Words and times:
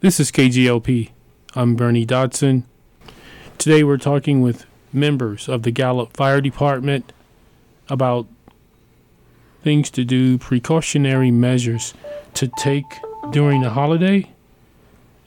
This 0.00 0.20
is 0.20 0.30
KGLP. 0.30 1.08
I'm 1.54 1.74
Bernie 1.74 2.04
Dotson. 2.04 2.64
Today 3.56 3.82
we're 3.82 3.96
talking 3.96 4.42
with 4.42 4.66
members 4.92 5.48
of 5.48 5.62
the 5.62 5.70
Gallup 5.70 6.14
Fire 6.14 6.42
Department 6.42 7.14
about 7.88 8.26
things 9.62 9.88
to 9.92 10.04
do, 10.04 10.36
precautionary 10.36 11.30
measures 11.30 11.94
to 12.34 12.46
take 12.58 12.84
during 13.30 13.62
the 13.62 13.70
holiday, 13.70 14.30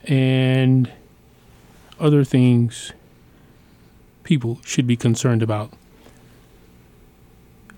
and 0.04 0.92
other 2.00 2.24
things 2.24 2.92
people 4.24 4.60
should 4.64 4.86
be 4.86 4.96
concerned 4.96 5.42
about. 5.42 5.74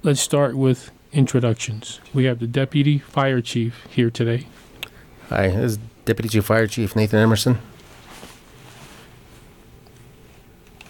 Let's 0.04 0.20
start 0.20 0.58
with 0.58 0.92
introductions. 1.14 2.02
We 2.14 2.26
have 2.26 2.40
the 2.40 2.48
Deputy 2.48 3.00
Fire 3.00 3.40
Chief 3.40 3.88
here 3.90 4.10
today. 4.10 4.48
Hi, 5.32 5.48
this 5.48 5.74
is 5.74 5.78
Deputy 6.06 6.28
Chief 6.30 6.44
Fire 6.46 6.68
Chief 6.68 6.96
Nathan 6.96 7.20
Emerson. 7.20 7.58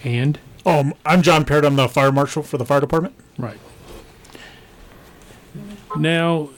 And 0.04 0.40
Um, 0.66 0.94
I'm 1.06 1.22
Jon 1.22 1.44
Pairett. 1.46 1.66
I'm 1.66 1.76
the 1.76 1.88
fire 1.88 2.12
marshal 2.12 2.44
for 2.44 2.58
the 2.58 2.66
fire 2.66 2.80
department. 2.80 3.14
Right. 3.38 3.58
Now, 5.98 6.50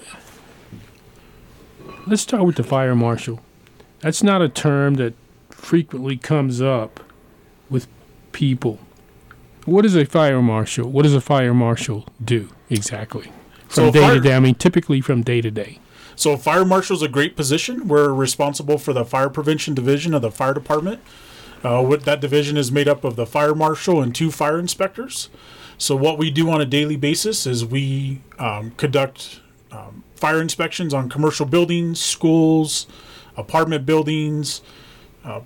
let's 2.08 2.22
start 2.22 2.44
with 2.46 2.55
the 2.58 2.64
fire 2.64 2.96
marshal. 2.96 3.41
That's 4.02 4.22
not 4.24 4.41
a 4.41 4.50
term 4.50 4.96
that 4.96 5.13
frequently 5.50 6.18
comes 6.18 6.62
up 6.62 7.00
with 7.70 7.88
people. 8.34 8.80
What 9.66 9.86
is 9.86 9.96
a 9.96 10.04
fire 10.05 10.41
marshal? 10.41 10.90
What 10.90 11.04
does 11.04 11.13
a 11.16 11.22
fire 11.22 11.54
marshal 11.54 12.05
do 12.24 12.50
exactly? 12.70 13.32
From 13.70 13.70
So 13.70 13.91
day 13.91 14.02
fire- 14.02 14.13
to 14.16 14.20
day, 14.20 14.36
I 14.36 14.40
mean, 14.41 14.55
typically 14.55 15.00
from 15.02 15.22
day 15.22 15.40
to 15.41 15.50
day. 15.52 15.80
So, 16.16 16.38
fire 16.38 16.66
marshal 16.66 16.95
is 16.95 17.02
a 17.02 17.08
great 17.08 17.35
position. 17.35 17.88
We're 17.88 18.13
responsible 18.13 18.77
for 18.77 18.94
the 18.94 19.05
fire 19.05 19.30
prevention 19.30 19.73
division 19.73 20.13
of 20.13 20.21
the 20.21 20.31
fire 20.31 20.54
department. 20.54 21.02
Uh, 21.63 21.81
what 21.81 22.04
that 22.04 22.20
division 22.20 22.58
is 22.58 22.71
made 22.71 22.88
up 22.88 23.04
of 23.04 23.15
the 23.15 23.26
fire 23.26 23.55
marshal 23.55 24.01
and 24.01 24.13
two 24.13 24.32
fire 24.32 24.60
inspectors. 24.60 25.29
So, 25.77 25.96
what 25.96 26.18
we 26.18 26.29
do 26.29 26.49
on 26.49 26.62
a 26.62 26.65
daily 26.65 26.98
basis 26.98 27.48
is 27.48 27.65
we 27.65 28.21
um, 28.38 28.71
conduct 28.71 29.41
um, 29.71 30.04
fire 30.15 30.41
inspections 30.41 30.93
on 30.93 31.10
commercial 31.10 31.46
buildings, 31.46 31.99
schools, 31.99 32.88
apartment 33.35 33.85
buildings, 33.85 34.62
uh, 35.23 35.41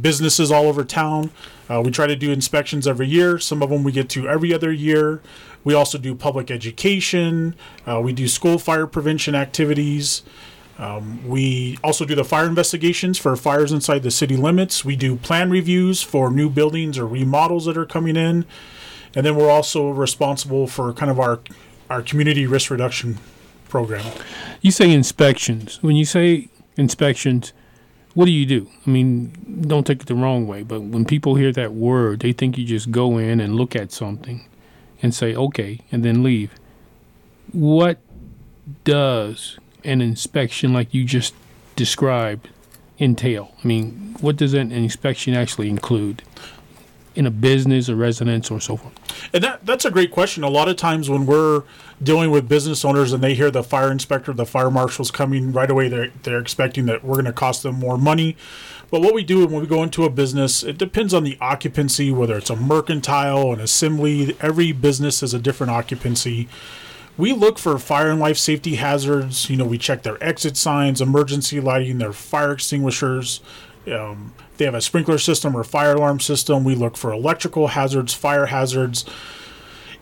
businesses 0.00 0.50
all 0.50 0.66
over 0.66 0.84
town. 0.84 1.30
Uh, 1.68 1.82
we 1.84 1.90
try 1.90 2.06
to 2.06 2.16
do 2.16 2.32
inspections 2.32 2.86
every 2.86 3.06
year. 3.06 3.38
Some 3.38 3.62
of 3.62 3.70
them 3.70 3.84
we 3.84 3.92
get 3.92 4.08
to 4.10 4.28
every 4.28 4.54
other 4.54 4.72
year. 4.72 5.20
We 5.64 5.74
also 5.74 5.98
do 5.98 6.14
public 6.14 6.50
education. 6.50 7.54
Uh, 7.86 8.00
we 8.00 8.12
do 8.12 8.28
school 8.28 8.58
fire 8.58 8.86
prevention 8.86 9.34
activities. 9.34 10.22
Um, 10.78 11.26
we 11.26 11.76
also 11.82 12.04
do 12.04 12.14
the 12.14 12.24
fire 12.24 12.46
investigations 12.46 13.18
for 13.18 13.34
fires 13.36 13.72
inside 13.72 14.04
the 14.04 14.12
city 14.12 14.36
limits. 14.36 14.84
We 14.84 14.94
do 14.94 15.16
plan 15.16 15.50
reviews 15.50 16.02
for 16.02 16.30
new 16.30 16.48
buildings 16.48 16.96
or 16.96 17.06
remodels 17.06 17.64
that 17.66 17.76
are 17.76 17.86
coming 17.86 18.16
in. 18.16 18.46
And 19.14 19.26
then 19.26 19.34
we're 19.34 19.50
also 19.50 19.90
responsible 19.90 20.66
for 20.66 20.92
kind 20.92 21.10
of 21.10 21.18
our 21.18 21.40
our 21.90 22.02
community 22.02 22.46
risk 22.46 22.70
reduction 22.70 23.18
program. 23.68 24.04
You 24.60 24.70
say 24.70 24.92
inspections. 24.92 25.82
When 25.82 25.96
you 25.96 26.04
say 26.04 26.48
inspections, 26.76 27.54
what 28.14 28.26
do 28.26 28.30
you 28.30 28.44
do? 28.44 28.68
I 28.86 28.90
mean, 28.90 29.64
don't 29.66 29.86
take 29.86 30.02
it 30.02 30.06
the 30.06 30.14
wrong 30.14 30.46
way, 30.46 30.62
but 30.62 30.82
when 30.82 31.06
people 31.06 31.36
hear 31.36 31.50
that 31.52 31.72
word, 31.72 32.20
they 32.20 32.32
think 32.32 32.58
you 32.58 32.64
just 32.66 32.90
go 32.90 33.16
in 33.16 33.40
and 33.40 33.56
look 33.56 33.74
at 33.74 33.90
something 33.90 34.44
and 35.02 35.14
say, 35.14 35.34
okay, 35.34 35.80
and 35.90 36.04
then 36.04 36.22
leave. 36.22 36.52
What 37.52 37.98
does 38.84 39.58
an 39.84 40.00
inspection 40.00 40.72
like 40.72 40.92
you 40.92 41.04
just 41.04 41.34
described 41.76 42.48
entail? 42.98 43.54
I 43.62 43.66
mean, 43.66 44.16
what 44.20 44.36
does 44.36 44.54
an 44.54 44.72
inspection 44.72 45.34
actually 45.34 45.68
include 45.68 46.22
in 47.18 47.26
a 47.26 47.30
business, 47.32 47.88
a 47.88 47.96
residence, 47.96 48.48
or 48.48 48.60
so 48.60 48.76
forth? 48.76 48.94
And 49.34 49.42
that 49.42 49.66
that's 49.66 49.84
a 49.84 49.90
great 49.90 50.12
question. 50.12 50.44
A 50.44 50.48
lot 50.48 50.68
of 50.68 50.76
times 50.76 51.10
when 51.10 51.26
we're 51.26 51.64
dealing 52.00 52.30
with 52.30 52.48
business 52.48 52.84
owners 52.84 53.12
and 53.12 53.22
they 53.22 53.34
hear 53.34 53.50
the 53.50 53.64
fire 53.64 53.90
inspector, 53.90 54.32
the 54.32 54.46
fire 54.46 54.70
marshal's 54.70 55.10
coming 55.10 55.52
right 55.52 55.68
away, 55.68 55.88
they're 55.88 56.12
they're 56.22 56.38
expecting 56.38 56.86
that 56.86 57.02
we're 57.02 57.16
going 57.16 57.24
to 57.24 57.32
cost 57.32 57.64
them 57.64 57.74
more 57.74 57.98
money. 57.98 58.36
But 58.90 59.02
what 59.02 59.14
we 59.14 59.24
do 59.24 59.44
when 59.46 59.60
we 59.60 59.66
go 59.66 59.82
into 59.82 60.04
a 60.04 60.10
business, 60.10 60.62
it 60.62 60.78
depends 60.78 61.12
on 61.12 61.24
the 61.24 61.36
occupancy, 61.40 62.12
whether 62.12 62.38
it's 62.38 62.50
a 62.50 62.56
mercantile, 62.56 63.52
an 63.52 63.60
assembly. 63.60 64.36
Every 64.40 64.70
business 64.70 65.20
has 65.20 65.34
a 65.34 65.40
different 65.40 65.72
occupancy. 65.72 66.48
We 67.18 67.32
look 67.32 67.58
for 67.58 67.76
fire 67.80 68.10
and 68.10 68.20
life 68.20 68.38
safety 68.38 68.76
hazards. 68.76 69.50
You 69.50 69.56
know, 69.56 69.64
we 69.64 69.76
check 69.76 70.04
their 70.04 70.22
exit 70.22 70.56
signs, 70.56 71.00
emergency 71.00 71.60
lighting, 71.60 71.98
their 71.98 72.12
fire 72.12 72.52
extinguishers. 72.52 73.40
Um, 73.92 74.34
they 74.56 74.64
have 74.64 74.74
a 74.74 74.80
sprinkler 74.80 75.18
system 75.18 75.56
or 75.56 75.64
fire 75.64 75.94
alarm 75.94 76.20
system. 76.20 76.64
We 76.64 76.74
look 76.74 76.96
for 76.96 77.12
electrical 77.12 77.68
hazards, 77.68 78.14
fire 78.14 78.46
hazards. 78.46 79.04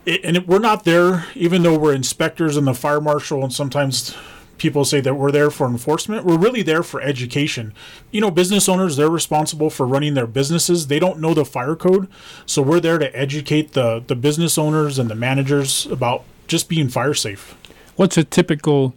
It, 0.05 0.21
and 0.23 0.37
it, 0.37 0.47
we're 0.47 0.59
not 0.59 0.83
there, 0.83 1.25
even 1.35 1.63
though 1.63 1.77
we're 1.77 1.93
inspectors 1.93 2.57
and 2.57 2.65
the 2.65 2.73
fire 2.73 3.01
marshal, 3.01 3.43
and 3.43 3.53
sometimes 3.53 4.15
people 4.57 4.85
say 4.85 4.99
that 5.01 5.13
we're 5.13 5.31
there 5.31 5.51
for 5.51 5.67
enforcement. 5.67 6.25
We're 6.25 6.37
really 6.37 6.63
there 6.63 6.83
for 6.83 7.01
education. 7.01 7.73
You 8.11 8.21
know, 8.21 8.31
business 8.31 8.67
owners, 8.67 8.97
they're 8.97 9.09
responsible 9.09 9.69
for 9.69 9.85
running 9.85 10.15
their 10.15 10.27
businesses. 10.27 10.87
They 10.87 10.99
don't 10.99 11.19
know 11.19 11.33
the 11.33 11.45
fire 11.45 11.75
code. 11.75 12.07
So 12.45 12.61
we're 12.61 12.79
there 12.79 12.97
to 12.97 13.15
educate 13.15 13.73
the, 13.73 14.03
the 14.05 14.15
business 14.15 14.57
owners 14.57 14.97
and 14.97 15.09
the 15.09 15.15
managers 15.15 15.85
about 15.85 16.23
just 16.47 16.69
being 16.69 16.89
fire 16.89 17.13
safe. 17.13 17.55
What's 17.95 18.17
a 18.17 18.23
typical 18.23 18.95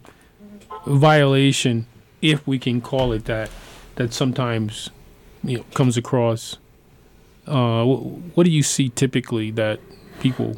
violation, 0.85 1.85
if 2.21 2.47
we 2.47 2.57
can 2.57 2.81
call 2.81 3.11
it 3.11 3.25
that, 3.25 3.49
that 3.95 4.13
sometimes 4.13 4.89
you 5.43 5.57
know 5.57 5.63
comes 5.73 5.97
across? 5.97 6.57
Uh, 7.47 7.83
wh- 7.83 8.37
what 8.37 8.43
do 8.43 8.51
you 8.51 8.63
see 8.63 8.89
typically 8.89 9.51
that 9.51 9.79
people 10.19 10.57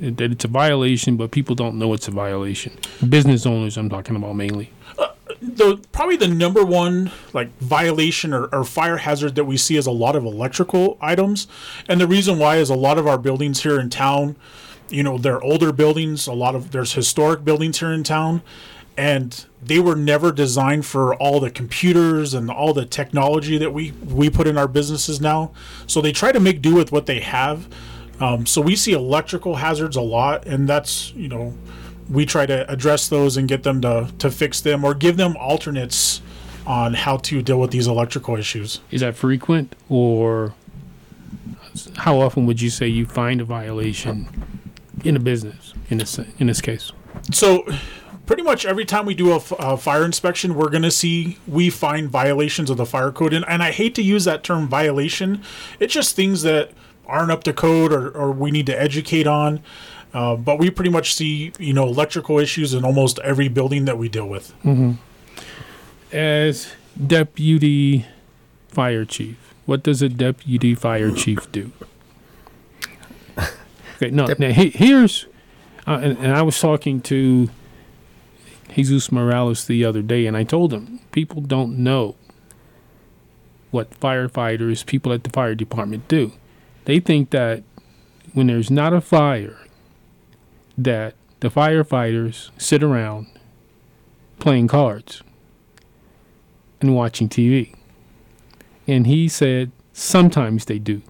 that 0.00 0.32
it's 0.32 0.44
a 0.44 0.48
violation, 0.48 1.16
but 1.16 1.30
people 1.30 1.54
don't 1.54 1.78
know 1.78 1.92
it's 1.94 2.08
a 2.08 2.10
violation? 2.10 2.76
Business 3.08 3.46
owners, 3.46 3.76
I'm 3.76 3.88
talking 3.88 4.16
about 4.16 4.34
mainly. 4.34 4.70
the 5.40 5.80
probably 5.92 6.16
the 6.16 6.28
number 6.28 6.64
one 6.64 7.10
like 7.32 7.56
violation 7.58 8.32
or, 8.32 8.46
or 8.46 8.64
fire 8.64 8.98
hazard 8.98 9.34
that 9.34 9.44
we 9.44 9.56
see 9.56 9.76
is 9.76 9.86
a 9.86 9.90
lot 9.90 10.14
of 10.14 10.24
electrical 10.24 10.96
items 11.00 11.48
and 11.88 12.00
the 12.00 12.06
reason 12.06 12.38
why 12.38 12.56
is 12.58 12.70
a 12.70 12.74
lot 12.76 12.96
of 12.98 13.06
our 13.08 13.18
buildings 13.18 13.62
here 13.62 13.80
in 13.80 13.90
town 13.90 14.36
you 14.88 15.02
know 15.02 15.18
they're 15.18 15.42
older 15.42 15.72
buildings 15.72 16.28
a 16.28 16.32
lot 16.32 16.54
of 16.54 16.70
there's 16.70 16.92
historic 16.92 17.44
buildings 17.44 17.80
here 17.80 17.90
in 17.92 18.04
town 18.04 18.40
and 18.96 19.46
they 19.62 19.78
were 19.78 19.96
never 19.96 20.32
designed 20.32 20.84
for 20.84 21.14
all 21.16 21.40
the 21.40 21.50
computers 21.50 22.34
and 22.34 22.50
all 22.50 22.74
the 22.74 22.84
technology 22.84 23.56
that 23.58 23.72
we 23.72 23.92
we 24.04 24.28
put 24.28 24.46
in 24.46 24.58
our 24.58 24.68
businesses 24.68 25.20
now 25.20 25.50
so 25.86 26.00
they 26.00 26.12
try 26.12 26.32
to 26.32 26.40
make 26.40 26.60
do 26.60 26.74
with 26.74 26.92
what 26.92 27.06
they 27.06 27.20
have 27.20 27.68
um, 28.20 28.44
so 28.44 28.60
we 28.60 28.76
see 28.76 28.92
electrical 28.92 29.56
hazards 29.56 29.96
a 29.96 30.02
lot 30.02 30.46
and 30.46 30.68
that's 30.68 31.12
you 31.14 31.28
know 31.28 31.54
we 32.10 32.26
try 32.26 32.46
to 32.46 32.70
address 32.70 33.08
those 33.08 33.36
and 33.36 33.48
get 33.48 33.62
them 33.62 33.80
to, 33.80 34.12
to 34.18 34.30
fix 34.30 34.60
them 34.60 34.84
or 34.84 34.94
give 34.94 35.16
them 35.16 35.36
alternates 35.36 36.20
on 36.66 36.94
how 36.94 37.16
to 37.16 37.42
deal 37.42 37.58
with 37.58 37.70
these 37.70 37.86
electrical 37.86 38.36
issues. 38.36 38.80
Is 38.90 39.00
that 39.00 39.16
frequent, 39.16 39.74
or 39.88 40.54
how 41.96 42.20
often 42.20 42.46
would 42.46 42.60
you 42.60 42.70
say 42.70 42.86
you 42.86 43.06
find 43.06 43.40
a 43.40 43.44
violation 43.44 44.28
in 45.04 45.16
a 45.16 45.20
business 45.20 45.74
in 45.90 45.98
this 45.98 46.18
in 46.38 46.46
this 46.46 46.60
case? 46.60 46.92
So, 47.32 47.66
pretty 48.26 48.42
much 48.42 48.64
every 48.64 48.84
time 48.84 49.06
we 49.06 49.14
do 49.14 49.32
a, 49.32 49.36
f- 49.36 49.52
a 49.58 49.76
fire 49.76 50.04
inspection, 50.04 50.54
we're 50.54 50.68
going 50.70 50.82
to 50.82 50.90
see 50.90 51.38
we 51.46 51.70
find 51.70 52.08
violations 52.08 52.70
of 52.70 52.76
the 52.76 52.86
fire 52.86 53.10
code. 53.12 53.32
And, 53.32 53.44
and 53.48 53.62
I 53.62 53.70
hate 53.72 53.94
to 53.96 54.02
use 54.02 54.24
that 54.24 54.42
term 54.44 54.68
violation, 54.68 55.42
it's 55.80 55.92
just 55.94 56.14
things 56.16 56.42
that 56.42 56.70
aren't 57.06 57.30
up 57.30 57.44
to 57.44 57.52
code 57.52 57.92
or, 57.92 58.08
or 58.10 58.30
we 58.32 58.50
need 58.50 58.66
to 58.66 58.80
educate 58.80 59.26
on. 59.26 59.60
Uh, 60.14 60.36
but 60.36 60.58
we 60.58 60.70
pretty 60.70 60.90
much 60.90 61.14
see, 61.14 61.52
you 61.58 61.72
know, 61.72 61.86
electrical 61.86 62.38
issues 62.38 62.74
in 62.74 62.84
almost 62.84 63.18
every 63.20 63.48
building 63.48 63.86
that 63.86 63.96
we 63.96 64.08
deal 64.10 64.28
with. 64.28 64.52
As 66.12 66.72
deputy 67.06 68.04
fire 68.68 69.04
chief, 69.06 69.54
what 69.64 69.82
does 69.82 70.02
a 70.02 70.08
deputy 70.10 70.74
fire 70.74 71.10
chief 71.10 71.50
do? 71.52 71.72
Okay, 73.96 74.10
no, 74.10 74.26
Dep- 74.26 74.38
now 74.40 74.50
he, 74.50 74.70
here's, 74.70 75.26
uh, 75.86 76.00
and, 76.02 76.18
and 76.18 76.34
I 76.34 76.42
was 76.42 76.58
talking 76.60 77.00
to 77.02 77.48
Jesus 78.74 79.12
Morales 79.12 79.66
the 79.66 79.84
other 79.84 80.02
day, 80.02 80.26
and 80.26 80.36
I 80.36 80.44
told 80.44 80.72
him 80.72 81.00
people 81.12 81.40
don't 81.40 81.78
know 81.78 82.16
what 83.70 83.98
firefighters, 83.98 84.84
people 84.84 85.12
at 85.12 85.24
the 85.24 85.30
fire 85.30 85.54
department 85.54 86.08
do. 86.08 86.32
They 86.84 87.00
think 87.00 87.30
that 87.30 87.62
when 88.34 88.46
there's 88.48 88.70
not 88.70 88.92
a 88.92 89.00
fire, 89.00 89.58
that 90.76 91.14
the 91.40 91.48
firefighters 91.48 92.50
sit 92.58 92.82
around 92.82 93.26
playing 94.38 94.68
cards 94.68 95.22
and 96.80 96.94
watching 96.94 97.28
TV. 97.28 97.74
And 98.86 99.06
he 99.06 99.28
said 99.28 99.70
sometimes 99.92 100.64
they 100.64 100.78
do, 100.78 101.02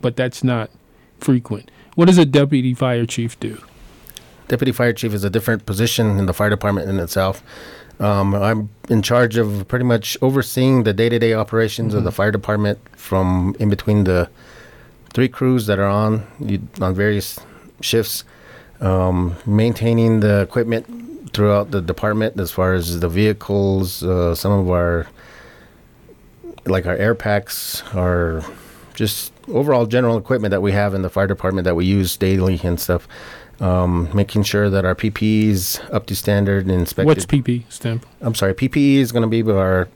but 0.00 0.16
that's 0.16 0.44
not 0.44 0.70
frequent. 1.18 1.70
What 1.94 2.06
does 2.06 2.18
a 2.18 2.26
deputy 2.26 2.74
fire 2.74 3.06
chief 3.06 3.38
do? 3.40 3.62
Deputy 4.48 4.72
fire 4.72 4.92
chief 4.92 5.12
is 5.12 5.24
a 5.24 5.30
different 5.30 5.66
position 5.66 6.18
in 6.18 6.26
the 6.26 6.32
fire 6.32 6.50
department 6.50 6.88
in 6.88 6.98
itself. 7.00 7.42
Um, 7.98 8.34
I'm 8.34 8.68
in 8.88 9.02
charge 9.02 9.36
of 9.36 9.66
pretty 9.68 9.84
much 9.84 10.18
overseeing 10.20 10.82
the 10.82 10.92
day-to-day 10.92 11.32
operations 11.32 11.94
of 11.94 12.04
the 12.04 12.12
fire 12.12 12.30
department 12.30 12.78
from 12.96 13.56
in 13.58 13.70
between 13.70 14.04
the 14.04 14.28
three 15.14 15.28
crews 15.28 15.66
that 15.66 15.78
are 15.78 15.88
on 15.88 16.26
you, 16.38 16.60
on 16.80 16.94
various 16.94 17.40
shifts, 17.80 18.24
um, 18.80 19.36
maintaining 19.46 20.20
the 20.20 20.42
equipment 20.42 21.32
throughout 21.32 21.70
the 21.70 21.80
department 21.80 22.38
as 22.38 22.50
far 22.50 22.74
as 22.74 23.00
the 23.00 23.08
vehicles, 23.08 24.02
uh, 24.02 24.34
some 24.34 24.52
of 24.52 24.68
our 24.70 25.06
like 26.66 26.84
our 26.84 26.96
air 26.96 27.14
packs, 27.14 27.82
our 27.94 28.42
just 28.94 29.32
overall 29.48 29.86
general 29.86 30.18
equipment 30.18 30.50
that 30.50 30.60
we 30.60 30.72
have 30.72 30.92
in 30.94 31.02
the 31.02 31.10
fire 31.10 31.26
department 31.26 31.64
that 31.64 31.76
we 31.76 31.86
use 31.86 32.16
daily 32.16 32.60
and 32.62 32.78
stuff. 32.78 33.08
Um, 33.58 34.10
making 34.14 34.42
sure 34.42 34.68
that 34.68 34.84
our 34.84 34.94
PPE 34.94 35.44
is 35.48 35.80
up 35.90 36.04
to 36.06 36.14
standard 36.16 36.66
and 36.66 36.72
inspected. 36.72 37.06
What's 37.06 37.24
PP 37.24 37.64
stand? 37.72 38.02
for? 38.02 38.08
I'm 38.20 38.34
sorry, 38.34 38.52
PPE 38.52 38.96
is 38.96 39.12
going 39.12 39.22
to 39.22 39.28
be 39.28 39.50
our 39.50 39.88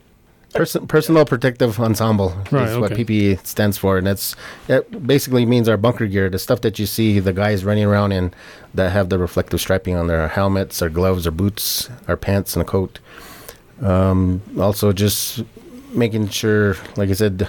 person, 0.55 0.87
personal 0.87 1.27
protective 1.27 1.79
ensemble. 1.79 2.35
Right, 2.51 2.71
is 2.71 2.79
what. 2.79 2.93
PPE 2.93 3.47
stands 3.47 3.77
for, 3.77 3.99
and 3.99 4.07
that's 4.07 4.35
that 4.67 5.07
basically 5.07 5.45
means 5.45 5.69
our 5.69 5.77
bunker 5.77 6.07
gear, 6.07 6.31
the 6.31 6.39
stuff 6.39 6.62
that 6.62 6.79
you 6.79 6.87
see 6.87 7.21
the 7.21 7.35
guys 7.35 7.62
running 7.65 7.85
around 7.85 8.12
in 8.12 8.33
that 8.73 8.93
have 8.93 9.11
the 9.11 9.19
reflective 9.19 9.61
striping 9.61 9.95
on 9.95 10.07
their 10.07 10.29
helmets, 10.29 10.81
our 10.81 10.89
gloves, 10.89 11.27
our 11.27 11.31
boots, 11.33 11.91
our 12.09 12.17
pants, 12.17 12.55
and 12.57 12.62
a 12.62 12.65
coat. 12.65 12.99
Um, 13.83 14.41
also, 14.59 14.93
just 14.93 15.43
making 15.93 16.29
sure, 16.29 16.77
like 16.97 17.11
I 17.11 17.15
said, 17.15 17.49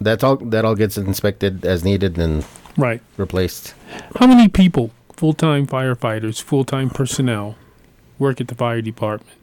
that's 0.00 0.24
all 0.24 0.36
that 0.36 0.64
all 0.64 0.74
gets 0.74 0.96
inspected 0.98 1.64
as 1.64 1.84
needed 1.84 2.18
and 2.18 2.44
Right. 2.76 3.02
replaced. 3.16 3.74
How 4.16 4.26
many 4.26 4.48
people, 4.48 4.90
full 5.22 5.32
time 5.32 5.68
firefighters, 5.68 6.42
full 6.42 6.64
time 6.64 6.90
personnel, 6.90 7.54
work 8.18 8.40
at 8.40 8.48
the 8.48 8.56
fire 8.56 8.82
department 8.82 9.38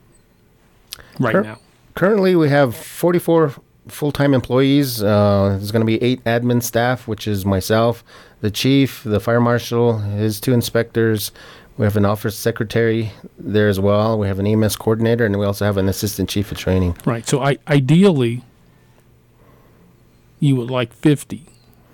right 1.17 1.31
Cur- 1.31 1.43
now? 1.43 1.59
Currently, 1.95 2.35
we 2.35 2.49
have 2.49 2.75
44 2.75 3.55
full-time 3.87 4.33
employees. 4.33 5.01
Uh, 5.01 5.55
there's 5.57 5.71
going 5.71 5.79
to 5.79 5.85
be 5.85 6.01
eight 6.03 6.21
admin 6.25 6.61
staff, 6.61 7.07
which 7.07 7.29
is 7.29 7.45
myself, 7.45 8.03
the 8.41 8.51
chief, 8.51 9.03
the 9.05 9.21
fire 9.21 9.39
marshal, 9.39 9.99
his 9.99 10.41
two 10.41 10.51
inspectors. 10.51 11.31
We 11.77 11.85
have 11.85 11.95
an 11.95 12.03
office 12.05 12.37
secretary 12.37 13.13
there 13.37 13.69
as 13.69 13.79
well. 13.79 14.19
We 14.19 14.27
have 14.27 14.37
an 14.37 14.47
EMS 14.47 14.75
coordinator, 14.75 15.25
and 15.25 15.39
we 15.39 15.45
also 15.45 15.63
have 15.63 15.77
an 15.77 15.87
assistant 15.87 16.27
chief 16.27 16.51
of 16.51 16.57
training. 16.57 16.97
Right. 17.05 17.25
So 17.25 17.41
I 17.41 17.57
ideally 17.69 18.43
you 20.41 20.57
would 20.57 20.69
like 20.69 20.91
50, 20.91 21.45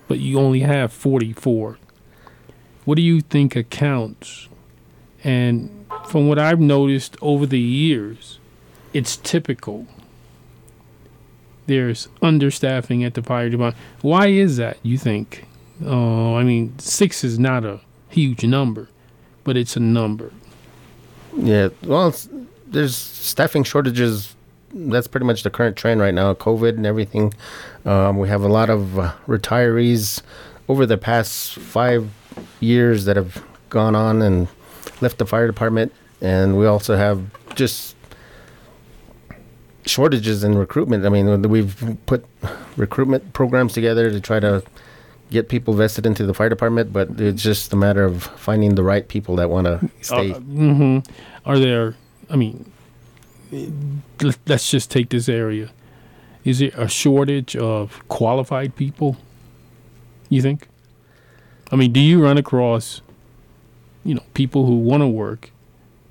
but 0.08 0.18
you 0.18 0.40
only 0.40 0.62
have 0.62 0.92
44. 0.92 1.78
What 2.86 2.96
do 2.96 3.02
you 3.02 3.22
think 3.22 3.56
accounts? 3.56 4.48
And 5.24 5.88
from 6.08 6.28
what 6.28 6.38
I've 6.38 6.60
noticed 6.60 7.18
over 7.22 7.46
the 7.46 7.60
years, 7.60 8.40
it's 8.94 9.18
typical. 9.18 9.88
There's 11.66 12.08
understaffing 12.22 13.04
at 13.04 13.16
the 13.16 13.24
fire 13.24 13.50
department. 13.50 13.84
Why 14.02 14.28
is 14.28 14.58
that, 14.58 14.78
you 14.84 15.00
think? 15.00 15.46
Uh, 15.84 16.36
I 16.36 16.44
mean, 16.44 16.78
six 16.78 17.24
is 17.24 17.40
not 17.40 17.66
a 17.66 17.82
huge 18.10 18.46
number, 18.46 18.88
but 19.44 19.58
it's 19.58 19.76
a 19.76 19.80
number. 19.80 20.32
Yeah, 21.36 21.70
well, 21.84 22.16
there's 22.68 22.96
staffing 22.96 23.64
shortages. 23.64 24.36
That's 24.72 25.08
pretty 25.08 25.26
much 25.26 25.44
the 25.44 25.50
current 25.50 25.76
trend 25.76 26.02
right 26.02 26.14
now. 26.14 26.34
COVID 26.36 26.78
and 26.78 26.86
everything. 26.86 27.34
Um, 27.84 28.20
we 28.20 28.30
have 28.30 28.44
a 28.44 28.48
lot 28.48 28.70
of 28.70 29.00
uh, 29.00 29.14
retirees 29.28 30.22
over 30.68 30.86
the 30.86 30.98
past 30.98 31.56
five 31.56 32.10
years 32.60 33.06
that 33.06 33.16
have 33.16 33.44
gone 33.70 33.96
on 33.96 34.22
and 34.22 34.48
left 35.02 35.18
the 35.18 35.26
fire 35.26 35.48
department, 35.48 35.92
and 36.22 36.58
we 36.58 36.66
also 36.66 36.96
have 36.96 37.22
just 37.56 37.96
shortages 39.86 40.44
in 40.44 40.58
recruitment. 40.58 41.06
I 41.06 41.10
mean, 41.10 41.42
we've 41.44 41.98
put 42.06 42.26
recruitment 42.78 43.34
programs 43.34 43.74
together 43.74 44.10
to 44.10 44.20
try 44.20 44.40
to 44.40 44.64
get 45.32 45.50
people 45.50 45.74
vested 45.74 46.06
into 46.06 46.26
the 46.26 46.34
fire 46.34 46.50
department, 46.50 46.94
but 46.94 47.20
it's 47.20 47.42
just 47.44 47.74
a 47.74 47.76
matter 47.76 48.04
of 48.04 48.24
finding 48.24 48.76
the 48.76 48.84
right 48.84 49.08
people 49.08 49.36
that 49.38 49.50
want 49.50 49.66
to 49.66 49.90
stay. 50.02 50.32
hmm 50.32 51.00
Are 51.46 51.60
there? 51.60 51.96
I 52.30 52.36
mean, 52.36 52.72
let- 54.22 54.40
let's 54.48 54.70
just 54.70 54.90
take 54.92 55.10
this 55.10 55.30
area. 55.30 55.70
Is 56.44 56.62
it 56.62 56.74
a 56.76 56.88
shortage 56.88 57.56
of 57.56 58.08
qualified 58.08 58.76
people? 58.76 59.18
You 60.30 60.42
think? 60.42 60.68
I 61.72 61.76
mean, 61.76 61.92
do 61.92 62.00
you 62.00 62.24
run 62.24 62.38
across, 62.38 63.02
you 64.04 64.16
know, 64.16 64.24
people 64.34 64.66
who 64.66 64.78
want 64.78 65.02
to 65.02 65.08
work, 65.08 65.52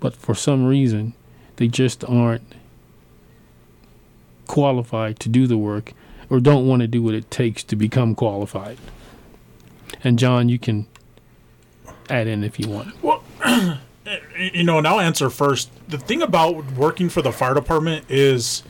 but 0.00 0.14
for 0.14 0.34
some 0.34 0.64
reason 0.66 1.14
they 1.56 1.68
just 1.68 2.04
aren't 2.04 2.54
qualified 4.46 5.18
to 5.20 5.28
do 5.28 5.46
the 5.46 5.56
work, 5.56 5.92
or 6.28 6.40
don't 6.40 6.66
want 6.66 6.82
to 6.82 6.88
do 6.88 7.02
what 7.02 7.14
it 7.14 7.30
takes 7.30 7.62
to 7.64 7.76
become 7.76 8.14
qualified? 8.14 8.78
And 10.02 10.18
Jon, 10.18 10.48
you 10.48 10.58
can 10.58 10.86
add 12.10 12.26
in 12.26 12.44
if 12.44 12.58
you 12.58 12.68
want. 12.68 13.02
Well, 13.02 13.22
you 14.38 14.64
know, 14.64 14.78
and 14.78 14.86
I'll 14.86 15.00
answer 15.00 15.30
first. 15.30 15.70
The 15.88 15.98
thing 15.98 16.22
about 16.22 16.72
working 16.72 17.08
for 17.08 17.22
the 17.22 17.32
fire 17.32 17.54
department 17.54 18.04
is 18.10 18.62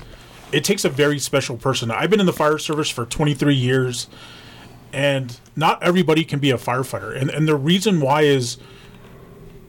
it 0.53 0.65
takes 0.65 0.85
a 0.85 0.89
very 0.89 1.19
special 1.19 1.57
person. 1.57 1.91
I've 1.91 2.11
been 2.11 2.21
in 2.21 2.27
the 2.27 2.33
fire 2.33 2.59
service 2.59 2.89
for 2.91 3.05
23 3.05 3.55
years, 3.55 4.07
and 4.95 5.41
not 5.57 5.83
everybody 5.83 6.25
can 6.25 6.39
be 6.39 6.51
a 6.51 6.57
firefighter. 6.57 7.21
And, 7.21 7.29
and 7.29 7.49
the 7.49 7.57
reason 7.57 8.01
why 8.01 8.23
is 8.23 8.59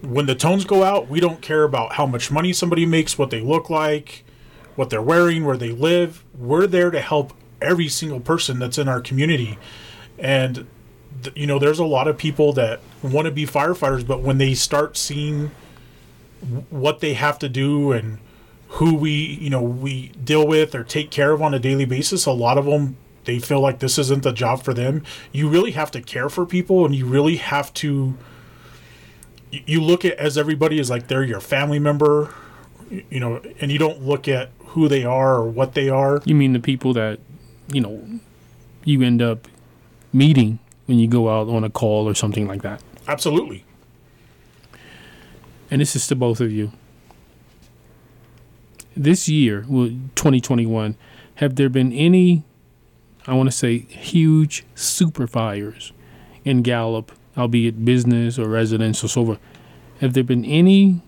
when 0.02 0.28
the 0.28 0.36
tones 0.36 0.66
go 0.66 0.84
out, 0.84 1.10
we 1.10 1.20
don't 1.20 1.42
care 1.42 1.64
about 1.64 1.94
how 1.94 2.06
much 2.06 2.30
money 2.30 2.54
somebody 2.54 2.86
makes, 2.86 3.18
what 3.18 3.32
they 3.32 3.42
look 3.42 3.70
like, 3.70 4.24
what 4.76 4.92
they're 4.92 5.02
wearing, 5.02 5.44
where 5.44 5.58
they 5.58 5.72
live. 5.72 6.24
We're 6.38 6.68
there 6.68 6.92
to 6.92 7.02
help 7.02 7.34
every 7.60 7.88
single 7.88 8.20
person 8.20 8.60
that's 8.60 8.78
in 8.78 8.88
our 8.88 9.02
community. 9.02 9.58
And 10.20 10.68
th- 11.24 11.36
you 11.36 11.48
know, 11.48 11.58
there's 11.58 11.80
a 11.80 11.86
lot 11.86 12.08
of 12.08 12.18
people 12.18 12.54
that 12.54 12.82
want 13.02 13.26
to 13.26 13.32
be 13.32 13.48
firefighters, 13.48 14.06
but 14.06 14.22
when 14.22 14.38
they 14.38 14.54
start 14.54 14.96
seeing 14.96 15.50
w- 16.42 16.66
what 16.70 17.00
they 17.00 17.16
have 17.16 17.40
to 17.40 17.50
do 17.50 17.92
and 17.92 18.20
who 18.68 18.94
we, 18.94 19.12
you 19.12 19.50
know, 19.50 19.62
we 19.62 20.10
deal 20.24 20.46
with 20.46 20.76
or 20.76 20.84
take 20.84 21.10
care 21.10 21.32
of 21.32 21.42
on 21.42 21.54
a 21.54 21.60
daily 21.60 21.86
basis, 21.86 22.26
a 22.28 22.32
lot 22.32 22.58
of 22.60 22.66
them 22.66 22.98
they 23.26 23.40
feel 23.40 23.60
like 23.60 23.80
this 23.80 23.98
isn't 23.98 24.24
the 24.24 24.32
job 24.32 24.64
for 24.64 24.74
them. 24.74 25.04
You 25.32 25.50
really 25.50 25.72
have 25.72 25.92
to 25.92 26.02
care 26.02 26.30
for 26.30 26.46
people, 26.46 26.86
and 26.86 26.96
you 26.96 27.06
really 27.06 27.38
have 27.38 27.74
to. 27.76 28.18
You 29.52 29.82
look 29.82 30.04
at 30.04 30.18
as 30.18 30.38
everybody 30.38 30.80
is 30.80 30.90
like 30.90 31.08
they're 31.08 31.24
your 31.24 31.40
family 31.40 31.80
member, 31.80 32.34
you 33.10 33.20
know, 33.20 33.42
and 33.60 33.72
you 33.72 33.80
don't 33.80 34.02
look 34.02 34.28
at 34.28 34.50
who 34.60 34.88
they 34.88 35.06
are 35.06 35.36
or 35.36 35.50
what 35.50 35.74
they 35.74 35.90
are. 35.90 36.22
You 36.26 36.36
mean 36.36 36.54
the 36.54 36.60
people 36.60 36.94
that, 36.94 37.20
you 37.72 37.80
know, 37.80 38.06
you 38.84 39.02
end 39.02 39.22
up 39.22 39.48
meeting 40.12 40.60
when 40.86 41.00
you 41.00 41.08
go 41.08 41.30
out 41.30 41.48
on 41.48 41.64
a 41.64 41.70
call 41.70 42.08
or 42.08 42.14
something 42.14 42.48
like 42.48 42.62
that? 42.64 42.82
Absolutely. 43.08 43.64
And 45.72 45.82
this 45.82 45.96
is 45.96 46.08
to 46.08 46.16
both 46.16 46.42
of 46.42 46.52
you. 46.52 46.72
This 48.96 49.28
year, 49.28 49.62
2021, 49.62 50.96
have 51.36 51.56
there 51.56 51.70
been 51.70 51.92
any, 51.92 52.44
I 53.28 53.34
want 53.34 53.48
to 53.48 53.56
say, 53.56 53.80
huge 53.80 54.66
super 54.76 55.28
fires 55.28 55.92
in 56.44 56.62
Gallup, 56.62 57.12
albeit 57.38 57.84
business 57.84 58.38
or 58.38 58.48
residential, 58.48 59.10
so 59.10 59.26
forth? 59.26 59.40
Have 60.02 60.14
there 60.14 60.24
been 60.24 60.46
any 60.46 61.02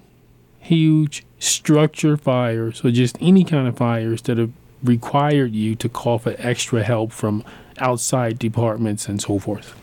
huge 0.59 1.25
structure 1.39 2.17
fires 2.17 2.83
or 2.83 2.91
just 2.91 3.17
any 3.21 3.43
kind 3.43 3.67
of 3.67 3.77
fires 3.77 4.21
that 4.23 4.37
have 4.37 4.51
required 4.83 5.53
you 5.53 5.75
to 5.75 5.89
call 5.89 6.19
for 6.19 6.35
extra 6.37 6.83
help 6.83 7.11
from 7.11 7.43
outside 7.77 8.39
departments 8.39 9.07
and 9.07 9.21
so 9.21 9.39
forth? 9.39 9.75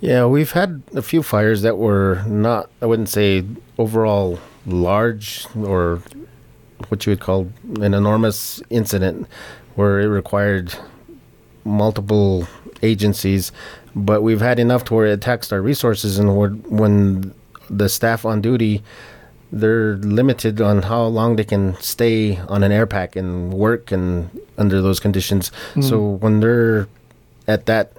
Yeah, 0.00 0.26
we've 0.26 0.50
had 0.50 0.82
a 0.94 1.02
few 1.02 1.22
fires 1.22 1.62
that 1.62 1.78
were 1.78 2.22
not, 2.26 2.68
I 2.80 2.86
wouldn't 2.86 3.08
say 3.08 3.44
overall 3.78 4.38
large 4.66 5.46
or 5.56 6.02
what 6.88 7.06
you 7.06 7.10
would 7.10 7.20
call 7.20 7.52
an 7.80 7.94
enormous 7.94 8.60
incident 8.70 9.28
where 9.74 10.00
it 10.00 10.06
required 10.06 10.74
multiple 11.64 12.46
agencies, 12.82 13.52
but 13.94 14.22
we've 14.22 14.40
had 14.40 14.58
enough 14.58 14.84
to 14.84 14.94
where 14.94 15.06
it 15.06 15.20
taxed 15.20 15.52
our 15.52 15.62
resources 15.62 16.18
and 16.18 16.64
when 16.66 17.34
the 17.70 17.88
staff 17.88 18.24
on 18.24 18.40
duty 18.40 18.82
they're 19.52 19.96
limited 19.96 20.60
on 20.60 20.80
how 20.82 21.04
long 21.04 21.36
they 21.36 21.44
can 21.44 21.76
stay 21.76 22.38
on 22.48 22.64
an 22.64 22.72
air 22.72 22.86
pack 22.86 23.14
and 23.14 23.52
work 23.52 23.92
and 23.92 24.30
under 24.56 24.80
those 24.80 24.98
conditions. 24.98 25.50
Mm-hmm. 25.50 25.82
So 25.82 26.00
when 26.00 26.40
they're 26.40 26.88
at 27.46 27.66
that 27.66 27.92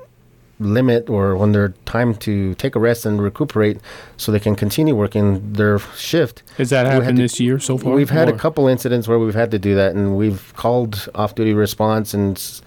limit 0.64 1.10
or 1.10 1.36
when 1.36 1.52
they're 1.52 1.74
time 1.86 2.16
to 2.16 2.56
take 2.56 2.76
a 2.76 2.80
rest 2.80 3.06
and 3.06 3.22
recuperate 3.22 3.80
so 4.18 4.32
they 4.32 4.40
can 4.40 4.56
continue 4.56 4.96
working 4.96 5.54
their 5.54 5.80
shift. 5.96 6.44
Has 6.58 6.70
that 6.70 6.86
happened 6.86 7.18
to- 7.18 7.24
this 7.24 7.40
year 7.40 7.60
so 7.60 7.78
far? 7.78 7.94
We've 7.94 8.10
had 8.10 8.30
a 8.30 8.34
couple 8.38 8.68
incidents 8.68 9.08
where 9.08 9.20
we've 9.20 9.36
had 9.36 9.52
to 9.52 9.60
do 9.60 9.76
that 9.76 9.94
and 9.96 10.18
we've 10.18 10.54
called 10.56 11.10
off 11.16 11.36
duty 11.36 11.54
response 11.54 12.14
and 12.14 12.62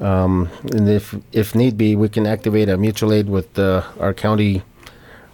um, 0.00 0.48
and 0.72 0.88
if 0.88 1.14
if 1.32 1.54
need 1.54 1.76
be 1.76 1.94
we 1.94 2.08
can 2.08 2.26
activate 2.26 2.70
a 2.70 2.78
mutual 2.78 3.12
aid 3.12 3.28
with 3.28 3.52
the, 3.52 3.84
our 3.98 4.14
county 4.14 4.62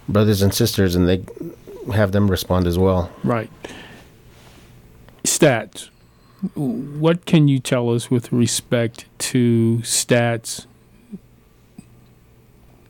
brothers 0.09 0.41
and 0.41 0.53
sisters, 0.53 0.95
and 0.95 1.07
they 1.07 1.23
have 1.93 2.11
them 2.11 2.29
respond 2.29 2.67
as 2.67 2.77
well. 2.77 3.11
Right. 3.23 3.49
Stats. 5.23 5.89
What 6.53 7.25
can 7.25 7.47
you 7.47 7.59
tell 7.59 7.89
us 7.89 8.11
with 8.11 8.31
respect 8.31 9.05
to 9.19 9.79
stats, 9.83 10.65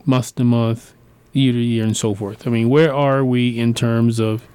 month 0.08 0.34
to 0.36 0.42
month, 0.44 0.94
year 1.32 1.52
to 1.52 1.58
year, 1.58 1.84
and 1.84 1.96
so 1.96 2.14
forth? 2.14 2.46
I 2.46 2.50
mean, 2.50 2.68
where 2.68 2.92
are 2.92 3.24
we 3.24 3.58
in 3.58 3.74
terms 3.74 4.18
of 4.18 4.48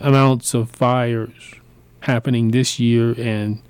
amounts 0.00 0.54
of 0.54 0.70
fires 0.70 1.54
happening 2.00 2.50
this 2.50 2.80
year 2.80 3.14
and 3.18 3.62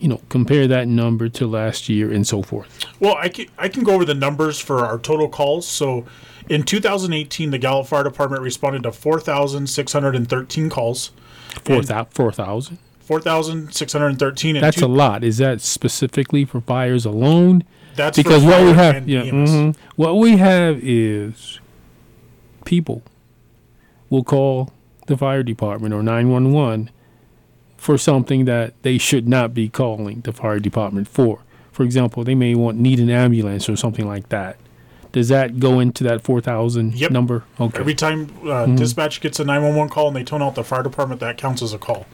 you 0.00 0.08
know 0.08 0.20
compare 0.28 0.66
that 0.66 0.88
number 0.88 1.28
to 1.28 1.46
last 1.46 1.88
year 1.88 2.10
and 2.10 2.26
so 2.26 2.42
forth 2.42 2.84
Well, 2.98 3.14
I 3.14 3.28
can, 3.28 3.46
I 3.56 3.68
can 3.68 3.84
go 3.84 3.92
over 3.94 4.04
the 4.04 4.14
numbers 4.14 4.58
for 4.58 4.84
our 4.84 4.98
total 4.98 5.28
calls. 5.28 5.68
So 5.68 6.04
in 6.48 6.64
2018, 6.64 7.50
the 7.50 7.58
Gallup 7.58 7.86
Fire 7.86 8.02
Department 8.02 8.42
responded 8.42 8.82
to 8.82 8.90
4,613 8.90 10.70
calls. 10.70 11.12
Four 11.64 11.82
thou- 11.82 12.08
4000 12.10 12.78
4,613. 13.00 14.56
in 14.56 14.62
that's 14.62 14.78
two- 14.78 14.86
a 14.86 14.88
lot 14.88 15.22
is 15.22 15.38
that 15.38 15.60
specifically 15.60 16.44
for 16.44 16.60
fires 16.60 17.04
alone 17.04 17.62
That's 17.96 18.16
because 18.16 18.44
what 18.44 18.62
we 18.62 18.72
have 18.72 19.08
yeah 19.08 19.22
EMS. 19.24 19.50
mhm. 19.50 19.76
what 19.96 20.16
we 20.16 20.36
have 20.36 20.78
is 20.82 21.60
people 22.64 23.02
will 24.08 24.24
call 24.24 24.72
the 25.06 25.16
fire 25.16 25.42
department 25.42 25.92
or 25.94 26.02
911 26.02 26.90
for 27.76 27.96
something 27.98 28.44
that 28.44 28.74
they 28.82 28.98
should 28.98 29.26
not 29.28 29.54
be 29.54 29.68
calling 29.68 30.20
the 30.20 30.32
fire 30.32 30.58
department 30.60 31.08
for 31.08 31.42
for 31.72 31.82
example 31.82 32.22
they 32.24 32.34
may 32.34 32.54
want 32.54 32.78
need 32.78 33.00
an 33.00 33.10
ambulance 33.10 33.68
or 33.68 33.76
something 33.76 34.06
like 34.06 34.28
that 34.28 34.56
does 35.12 35.28
that 35.28 35.58
go 35.58 35.80
into 35.80 36.04
that 36.04 36.22
4000 36.22 36.94
Yep. 36.94 37.10
number 37.10 37.44
okay 37.58 37.78
Every 37.80 37.94
time 37.94 38.32
uh, 38.48 38.66
dispatch 38.66 39.20
gets 39.20 39.40
a 39.40 39.44
911 39.44 39.90
call 39.90 40.08
and 40.08 40.16
they 40.16 40.22
tone 40.24 40.40
out 40.42 40.54
the 40.54 40.62
fire 40.64 40.82
department, 40.82 41.20
that 41.20 41.36
counts 41.38 41.62
as 41.62 41.72
a 41.72 41.78
call. 41.78 42.06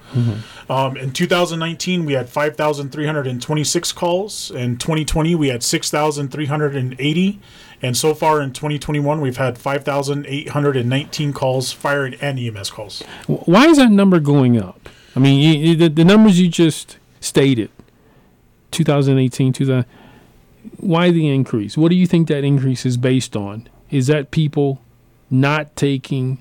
Um, 0.69 0.97
in 0.97 1.13
2019, 1.13 2.05
we 2.07 2.15
had 2.15 2.29
5,326 2.29 3.93
calls. 3.93 4.51
In 4.51 4.77
2020, 4.79 5.35
we 5.35 5.49
had 5.49 5.63
6,380. 5.63 7.41
And 7.83 7.97
so 7.97 8.15
far 8.15 8.41
in 8.41 8.53
2021, 8.53 9.21
we've 9.21 9.37
had 9.37 9.59
5,819 9.59 11.33
calls, 11.35 11.73
fire 11.73 12.07
and 12.07 12.39
EMS 12.39 12.71
calls. 12.71 13.03
Why 13.27 13.67
is 13.67 13.77
that 13.77 13.91
number 13.91 14.19
going 14.21 14.59
up? 14.59 14.89
I 15.15 15.19
mean, 15.19 15.41
you, 15.61 15.77
the, 15.77 15.89
the 15.89 16.05
numbers 16.05 16.41
you 16.41 16.49
just 16.49 16.99
stated, 17.21 17.71
2018, 18.71 19.53
2000. 19.53 19.85
Why 20.79 21.11
the 21.11 21.29
increase? 21.29 21.77
What 21.77 21.91
do 21.91 21.97
you 21.97 22.07
think 22.07 22.29
that 22.29 22.45
increase 22.45 22.87
is 22.87 22.97
based 22.97 23.37
on? 23.37 23.69
Is 23.91 24.07
that 24.09 24.31
people 24.31 24.81
not 25.31 25.75
taking, 25.77 26.39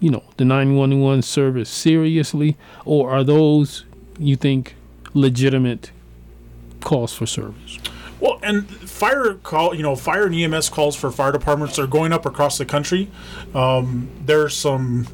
you 0.00 0.10
know, 0.10 0.24
the 0.36 0.44
911 0.44 1.22
service 1.22 1.70
seriously, 1.70 2.56
or 2.84 3.10
are 3.10 3.24
those 3.24 3.84
you 4.18 4.36
think 4.36 4.74
legitimate 5.14 5.90
calls 6.80 7.14
for 7.14 7.26
service? 7.26 7.78
Well, 8.20 8.38
and 8.42 8.68
fire 8.68 9.34
call, 9.34 9.74
you 9.74 9.82
know, 9.82 9.96
fire 9.96 10.26
and 10.26 10.34
EMS 10.34 10.68
calls 10.68 10.94
for 10.94 11.10
fire 11.10 11.32
departments 11.32 11.78
are 11.78 11.88
going 11.88 12.12
up 12.12 12.24
across 12.24 12.56
the 12.56 12.64
country. 12.64 13.10
Um, 13.52 14.08
are 14.28 14.48
some 14.48 15.08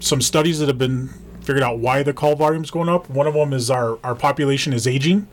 some 0.00 0.20
studies 0.20 0.58
that 0.58 0.68
have 0.68 0.76
been 0.76 1.08
figured 1.40 1.62
out 1.62 1.78
why 1.78 2.02
the 2.02 2.12
call 2.12 2.36
volume 2.36 2.62
is 2.62 2.70
going 2.70 2.88
up. 2.88 3.08
One 3.08 3.26
of 3.26 3.32
them 3.32 3.54
is 3.54 3.70
our 3.70 3.98
our 4.04 4.14
population 4.14 4.74
is 4.74 4.86
aging, 4.86 5.28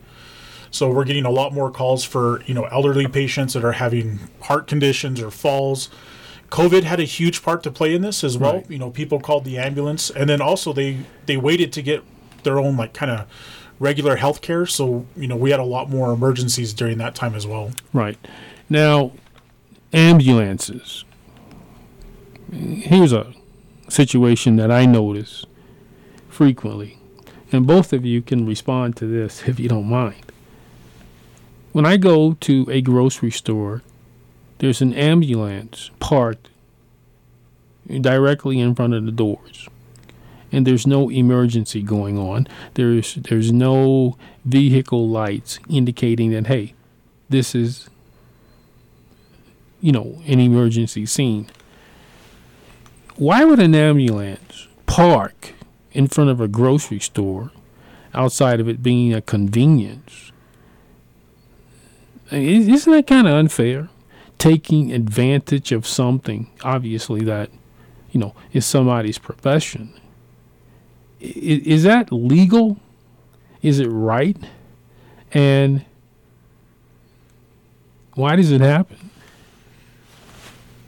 so 0.74 0.90
we're 0.90 1.04
getting 1.04 1.24
a 1.24 1.30
lot 1.30 1.54
more 1.54 1.70
calls 1.70 2.04
for 2.04 2.42
you 2.48 2.54
know 2.56 2.64
elderly 2.66 3.08
patients 3.08 3.54
that 3.54 3.64
are 3.64 3.74
having 3.74 4.20
heart 4.42 4.66
conditions 4.68 5.22
or 5.22 5.30
falls. 5.30 5.88
COVID 6.50 6.82
had 6.82 7.00
a 7.00 7.04
huge 7.04 7.44
part 7.44 7.62
to 7.64 7.72
play 7.72 7.94
in 7.94 8.02
this 8.02 8.24
as 8.24 8.40
well. 8.40 8.56
Right. 8.56 8.72
You 8.72 8.80
know, 8.80 8.90
people 8.90 9.20
called 9.20 9.46
the 9.46 9.60
ambulance, 9.60 10.10
and 10.10 10.28
then 10.28 10.42
also 10.42 10.74
they 10.74 11.02
they 11.28 11.38
waited 11.38 11.72
to 11.74 11.84
get 11.84 12.04
their 12.42 12.60
own 12.60 12.76
like 12.76 12.94
kind 12.94 13.12
of 13.12 13.28
regular 13.78 14.16
health 14.16 14.42
care. 14.42 14.66
So 14.66 15.06
you 15.16 15.28
know, 15.28 15.36
we 15.36 15.52
had 15.52 15.60
a 15.60 15.66
lot 15.66 15.92
more 15.92 16.12
emergencies 16.12 16.74
during 16.74 16.98
that 16.98 17.14
time 17.14 17.36
as 17.36 17.46
well. 17.46 17.72
Right. 17.94 18.18
Now, 18.68 19.12
ambulances. 19.94 21.06
Here's 22.52 23.14
a 23.14 23.32
situation 23.90 24.56
that 24.56 24.72
I 24.72 24.88
notice 24.88 25.46
frequently, 26.30 26.98
and 27.52 27.68
both 27.68 27.94
of 27.94 28.04
you 28.04 28.24
can 28.24 28.48
respond 28.48 28.98
to 28.98 29.06
this 29.06 29.44
if 29.48 29.60
you 29.60 29.70
don't 29.70 29.88
mind. 29.88 30.33
When 31.74 31.86
I 31.86 31.98
go 31.98 32.34
to 32.34 32.68
a 32.72 32.82
grocery 32.82 33.32
store, 33.32 33.82
there's 34.60 34.82
an 34.82 34.94
ambulance 34.94 35.92
parked 36.00 36.50
directly 37.90 38.60
in 38.60 38.76
front 38.76 38.94
of 38.94 39.06
the 39.06 39.12
doors. 39.12 39.68
And 40.52 40.68
there's 40.68 40.86
no 40.86 41.10
emergency 41.10 41.82
going 41.82 42.18
on. 42.18 42.48
There's 42.76 43.16
there's 43.16 43.52
no 43.52 44.18
vehicle 44.46 45.10
lights 45.10 45.60
indicating 45.68 46.32
that 46.32 46.48
hey, 46.48 46.76
this 47.28 47.56
is 47.56 47.90
you 49.82 49.92
know 49.92 50.22
an 50.26 50.40
emergency 50.40 51.06
scene 51.06 51.50
why 53.16 53.44
would 53.44 53.60
an 53.60 53.76
ambulance 53.76 54.68
park 54.86 55.54
in 55.92 56.08
front 56.08 56.30
of 56.30 56.40
a 56.40 56.48
grocery 56.48 57.00
store 57.00 57.52
outside 58.14 58.60
of 58.60 58.70
it 58.70 58.82
being 58.82 59.14
a 59.14 59.22
convenience 59.22 60.23
isn't 62.34 62.92
that 62.92 63.08
kind 63.08 63.28
of 63.28 63.34
unfair 63.34 63.90
taking 64.38 64.92
advantage 64.92 65.72
of 65.72 65.88
something 65.88 66.50
obviously 66.64 67.22
that 67.24 67.50
you 68.12 68.20
know 68.20 68.36
is 68.52 68.66
somebody's 68.66 69.18
profession 69.18 69.94
is 71.20 71.84
that 71.84 72.12
legal 72.12 72.78
is 73.62 73.80
it 73.80 73.88
right 73.88 74.38
and 75.32 75.86
why 78.16 78.36
does 78.36 78.52
it 78.52 78.62
happen? 78.62 79.10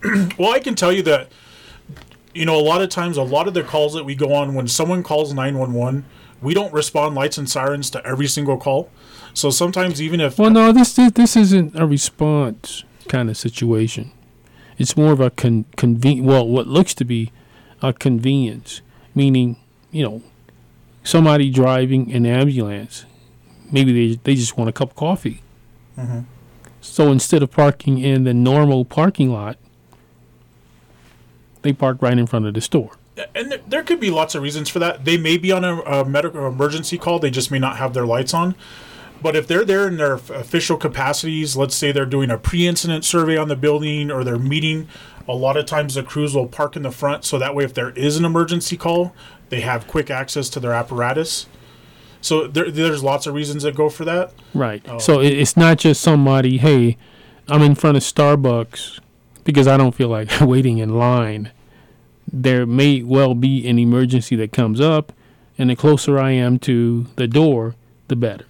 Well, 0.38 0.52
I 0.54 0.60
can 0.60 0.76
tell 0.76 0.92
you 0.92 1.02
that, 1.04 1.32
you 2.36 2.46
know, 2.46 2.56
a 2.56 2.62
lot 2.62 2.84
of 2.84 2.90
times, 2.90 3.18
a 3.18 3.24
lot 3.24 3.48
of 3.48 3.56
the 3.56 3.64
calls 3.64 3.96
that 3.96 4.04
we 4.04 4.14
go 4.14 4.36
on 4.36 4.54
when 4.54 4.68
someone 4.68 5.02
calls 5.02 5.34
911, 5.34 6.06
we 6.44 6.54
don't 6.54 6.72
respond 6.72 7.16
lights 7.16 7.40
and 7.40 7.50
sirens 7.50 7.90
to 7.90 8.06
every 8.06 8.28
single 8.28 8.58
call. 8.58 8.92
So 9.36 9.50
sometimes, 9.50 10.02
even 10.02 10.22
if 10.22 10.40
Well, 10.40 10.50
no, 10.50 10.72
this 10.72 10.96
this, 10.96 11.12
this 11.12 11.36
isn't 11.36 11.76
a 11.78 11.86
response 11.86 12.84
kind 13.10 13.30
of 13.30 13.36
situation. 13.38 14.12
It's 14.78 14.96
more 14.98 15.12
of 15.12 15.20
a 15.20 15.30
con- 15.30 15.66
conven- 15.78 16.24
well, 16.24 16.48
what 16.48 16.68
looks 16.68 16.94
to 16.96 17.06
be 17.06 17.32
a 17.82 17.92
convenience, 17.94 18.82
meaning, 19.14 19.58
you 19.92 20.04
know, 20.04 20.22
somebody 21.04 21.50
driving 21.52 22.12
an 22.14 22.26
ambulance, 22.26 23.06
maybe 23.72 23.92
they 23.92 24.20
they 24.24 24.36
just 24.36 24.58
want 24.58 24.70
a 24.70 24.74
cup 24.74 24.92
of 24.92 24.96
coffee. 24.96 25.42
Mhm. 26.00 26.24
So 26.80 27.12
instead 27.12 27.44
of 27.44 27.52
parking 27.52 27.98
in 28.00 28.24
the 28.24 28.34
normal 28.34 28.86
parking 28.86 29.32
lot, 29.32 29.58
they 31.62 31.74
park 31.74 31.98
right 32.02 32.18
in 32.18 32.26
front 32.26 32.46
of 32.46 32.54
the 32.54 32.62
store. 32.62 32.92
and 33.34 33.50
there, 33.52 33.60
there 33.68 33.84
could 33.84 34.00
be 34.00 34.12
lots 34.12 34.36
of 34.36 34.42
reasons 34.44 34.70
for 34.70 34.80
that. 34.80 35.04
They 35.06 35.18
may 35.18 35.38
be 35.38 35.52
on 35.52 35.64
a, 35.64 35.80
a 35.82 36.06
medical 36.06 36.48
emergency 36.48 36.98
call. 36.98 37.20
They 37.20 37.32
just 37.32 37.50
may 37.52 37.60
not 37.60 37.78
have 37.78 37.94
their 37.94 38.06
lights 38.06 38.34
on. 38.34 38.56
But 39.26 39.36
if 39.36 39.48
they're 39.48 39.66
there 39.66 39.88
in 39.88 39.98
their 39.98 40.14
official 40.14 40.78
capacities, 40.78 41.58
let's 41.58 41.74
say 41.74 41.92
they're 41.92 42.06
doing 42.06 42.30
a 42.30 42.38
pre-incident 42.38 43.04
survey 43.04 43.38
on 43.38 43.48
the 43.48 43.56
building 43.56 44.12
or 44.12 44.24
they're 44.24 44.38
meeting, 44.38 44.88
a 45.28 45.34
lot 45.34 45.58
of 45.58 45.66
times 45.66 45.96
the 45.96 46.04
crews 46.04 46.36
will 46.36 46.46
park 46.46 46.76
in 46.76 46.84
the 46.84 46.92
front 46.92 47.26
so 47.26 47.40
that 47.40 47.56
way 47.56 47.64
if 47.64 47.74
there 47.74 47.90
is 47.90 48.18
an 48.18 48.24
emergency 48.24 48.78
call, 48.78 49.16
they 49.50 49.62
have 49.62 49.88
quick 49.88 50.12
access 50.12 50.48
to 50.50 50.60
their 50.60 50.74
apparatus. 50.74 51.48
So 52.22 52.46
there, 52.46 52.70
there's 52.70 53.02
lots 53.02 53.26
of 53.26 53.34
reasons 53.34 53.64
that 53.64 53.74
go 53.74 53.90
for 53.90 54.06
that. 54.06 54.32
Right. 54.54 54.86
Oh. 54.88 55.00
So 55.00 55.22
it's 55.22 55.58
not 55.58 55.80
just 55.80 56.02
somebody, 56.02 56.60
hey, 56.60 56.96
I'm 57.48 57.64
in 57.64 57.74
front 57.74 57.98
of 57.98 58.04
Starbucks 58.04 59.00
because 59.44 59.68
I 59.68 59.76
don't 59.76 59.96
feel 59.96 60.10
like 60.10 60.30
waiting 60.40 60.78
in 60.78 61.00
line. 61.00 61.50
There 62.32 62.68
may 62.68 63.02
well 63.02 63.34
be 63.34 63.68
an 63.68 63.80
emergency 63.80 64.36
that 64.36 64.52
comes 64.52 64.80
up, 64.80 65.12
and 65.58 65.72
the 65.72 65.76
closer 65.76 66.20
I 66.20 66.30
am 66.30 66.60
to 66.60 67.08
the 67.16 67.28
door, 67.28 67.74
the 68.08 68.16
better. 68.16 68.46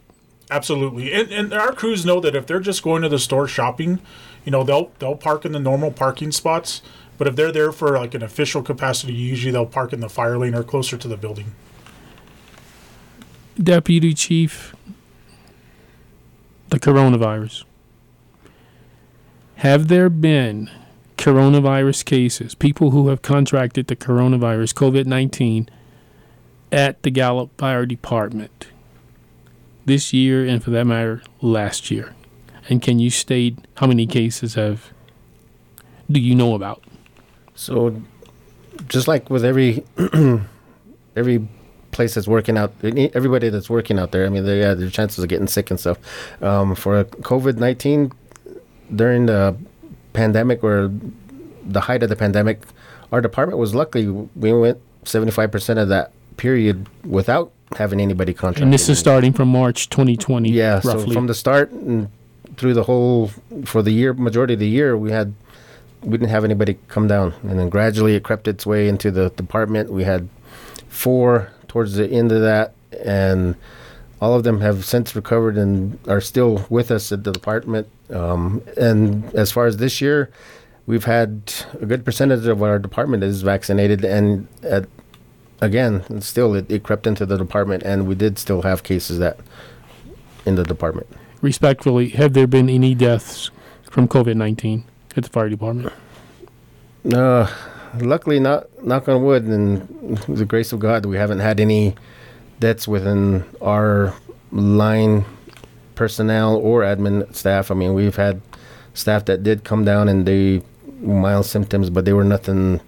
Absolutely, 0.51 1.11
and 1.11 1.31
and 1.31 1.53
our 1.53 1.71
crews 1.71 2.05
know 2.05 2.19
that 2.19 2.35
if 2.35 2.45
they're 2.45 2.59
just 2.59 2.83
going 2.83 3.01
to 3.01 3.09
the 3.09 3.17
store 3.17 3.47
shopping, 3.47 3.99
you 4.43 4.51
know 4.51 4.63
they'll 4.63 4.91
they'll 4.99 5.15
park 5.15 5.43
in 5.43 5.53
the 5.53 5.59
normal 5.59 5.91
parking 5.91 6.31
spots. 6.31 6.81
But 7.17 7.27
if 7.27 7.35
they're 7.35 7.51
there 7.51 7.71
for 7.71 7.97
like 7.97 8.13
an 8.13 8.21
official 8.21 8.61
capacity, 8.61 9.13
usually 9.13 9.51
they'll 9.51 9.65
park 9.65 9.93
in 9.93 10.01
the 10.01 10.09
fire 10.09 10.37
lane 10.37 10.53
or 10.53 10.63
closer 10.63 10.97
to 10.97 11.07
the 11.07 11.17
building. 11.17 11.53
Deputy 13.61 14.13
Chief, 14.13 14.75
the 16.69 16.79
coronavirus. 16.79 17.63
Have 19.57 19.87
there 19.87 20.09
been 20.09 20.69
coronavirus 21.17 22.05
cases, 22.05 22.53
people 22.53 22.91
who 22.91 23.07
have 23.07 23.21
contracted 23.21 23.87
the 23.87 23.95
coronavirus, 23.95 24.75
COVID 24.75 25.07
19, 25.07 25.69
at 26.71 27.01
the 27.01 27.09
Gallup 27.09 27.49
Fire 27.57 27.85
Department 27.85 28.67
this 29.85 30.13
year 30.13 30.45
and 30.45 30.63
for 30.63 30.71
that 30.71 30.85
matter, 30.85 31.21
last 31.41 31.91
year? 31.91 32.13
And 32.67 32.81
can 32.81 32.99
you 32.99 33.09
state 33.09 33.57
how 33.75 33.87
many 33.87 34.07
cases 34.07 34.55
have 34.55 34.91
do 36.09 36.19
you 36.19 36.35
know 36.35 36.55
about? 36.55 36.83
So, 37.55 38.01
just 38.87 39.07
like 39.07 39.29
with 39.29 39.45
every 39.45 39.83
every 41.15 41.47
place 41.91 42.15
that's 42.15 42.27
working 42.27 42.57
out, 42.57 42.73
everybody 42.83 43.49
that's 43.49 43.69
working 43.69 43.97
out 43.97 44.11
there, 44.11 44.25
I 44.25 44.29
mean, 44.29 44.45
they 44.45 44.59
have 44.59 44.79
their 44.79 44.89
chances 44.89 45.23
of 45.23 45.29
getting 45.29 45.47
sick 45.47 45.71
and 45.71 45.79
stuff. 45.79 45.97
Um, 46.41 46.75
for 46.75 47.03
COVID 47.05 47.57
nineteen, 47.57 48.11
during 48.93 49.27
the 49.27 49.55
pandemic 50.13 50.63
or 50.63 50.91
the 51.63 51.81
height 51.81 52.03
of 52.03 52.09
the 52.09 52.15
pandemic, 52.15 52.61
our 53.11 53.21
department 53.21 53.59
was 53.59 53.73
luckily 53.73 54.09
we 54.09 54.53
went 54.53 54.79
seventy 55.03 55.31
five 55.31 55.51
percent 55.51 55.79
of 55.79 55.87
that 55.89 56.11
period 56.37 56.87
without 57.05 57.51
having 57.75 57.99
anybody 57.99 58.33
contract. 58.33 58.63
And 58.63 58.73
this 58.73 58.89
is 58.89 58.99
starting 58.99 59.33
from 59.33 59.49
March 59.49 59.89
2020. 59.89 60.49
Yeah, 60.49 60.75
roughly. 60.75 61.07
so 61.07 61.11
from 61.11 61.27
the 61.27 61.33
start 61.33 61.71
and 61.71 62.09
through 62.57 62.73
the 62.73 62.83
whole 62.83 63.31
for 63.65 63.81
the 63.81 63.91
year 63.91 64.13
majority 64.13 64.53
of 64.53 64.59
the 64.59 64.67
year 64.67 64.97
we 64.97 65.11
had 65.11 65.33
we 66.01 66.11
didn't 66.11 66.29
have 66.29 66.43
anybody 66.45 66.77
come 66.87 67.07
down 67.07 67.33
and 67.43 67.59
then 67.59 67.69
gradually 67.69 68.15
it 68.15 68.23
crept 68.23 68.47
its 68.47 68.65
way 68.65 68.87
into 68.87 69.11
the 69.11 69.29
department 69.31 69.91
we 69.91 70.03
had 70.03 70.29
four 70.87 71.51
towards 71.67 71.95
the 71.95 72.07
end 72.09 72.31
of 72.31 72.41
that 72.41 72.73
and 73.03 73.55
all 74.21 74.33
of 74.33 74.43
them 74.43 74.61
have 74.61 74.85
since 74.85 75.15
recovered 75.15 75.57
and 75.57 75.99
are 76.07 76.21
still 76.21 76.65
with 76.69 76.91
us 76.91 77.11
at 77.11 77.23
the 77.23 77.31
department 77.31 77.87
um, 78.13 78.61
and 78.77 79.25
as 79.35 79.51
far 79.51 79.65
as 79.65 79.77
this 79.77 79.99
year 79.99 80.29
we've 80.85 81.05
had 81.05 81.51
a 81.81 81.85
good 81.85 82.05
percentage 82.05 82.45
of 82.45 82.61
our 82.61 82.79
department 82.79 83.23
is 83.23 83.41
vaccinated 83.41 84.05
and 84.05 84.47
at, 84.63 84.85
again 85.61 86.21
still 86.21 86.53
it, 86.53 86.69
it 86.69 86.83
crept 86.83 87.07
into 87.07 87.25
the 87.25 87.37
department 87.37 87.83
and 87.83 88.07
we 88.07 88.15
did 88.15 88.37
still 88.37 88.61
have 88.63 88.83
cases 88.83 89.19
that 89.19 89.37
in 90.45 90.55
the 90.55 90.63
department 90.63 91.07
Respectfully, 91.45 92.09
have 92.09 92.33
there 92.33 92.47
been 92.47 92.69
any 92.69 92.95
deaths 92.95 93.51
from 93.83 94.07
COVID 94.07 94.35
19 94.35 94.83
at 95.15 95.25
the 95.25 95.29
fire 95.29 95.47
department? 95.47 95.93
Uh, 97.13 97.47
luckily, 97.99 98.39
not 98.39 98.65
knock 98.83 99.07
on 99.07 99.23
wood, 99.23 99.43
and 99.43 100.17
the 100.27 100.45
grace 100.45 100.73
of 100.73 100.79
God, 100.79 101.05
we 101.05 101.17
haven't 101.17 101.41
had 101.41 101.59
any 101.59 101.93
deaths 102.59 102.87
within 102.87 103.45
our 103.61 104.15
line 104.51 105.23
personnel 105.93 106.55
or 106.55 106.81
admin 106.81 107.31
staff. 107.35 107.69
I 107.69 107.75
mean, 107.75 107.93
we've 107.93 108.15
had 108.15 108.41
staff 108.95 109.25
that 109.25 109.43
did 109.43 109.63
come 109.63 109.85
down 109.85 110.09
and 110.09 110.25
they 110.25 110.63
mild 110.99 111.45
symptoms, 111.45 111.91
but 111.91 112.05
they 112.05 112.13
were 112.13 112.23
nothing 112.23 112.81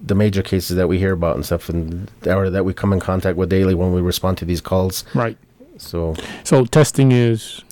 the 0.00 0.14
major 0.14 0.42
cases 0.42 0.76
that 0.76 0.88
we 0.88 0.98
hear 0.98 1.12
about 1.12 1.36
and 1.36 1.44
stuff, 1.44 1.68
and 1.68 2.10
or 2.26 2.50
that 2.50 2.64
we 2.64 2.74
come 2.74 2.92
in 2.92 3.00
contact 3.00 3.36
with 3.36 3.48
daily 3.48 3.74
when 3.74 3.92
we 3.92 4.00
respond 4.00 4.38
to 4.38 4.44
these 4.44 4.60
calls. 4.60 5.04
Right. 5.14 5.38
So, 5.78 6.14
So 6.44 6.64
testing 6.64 7.12
is 7.12 7.62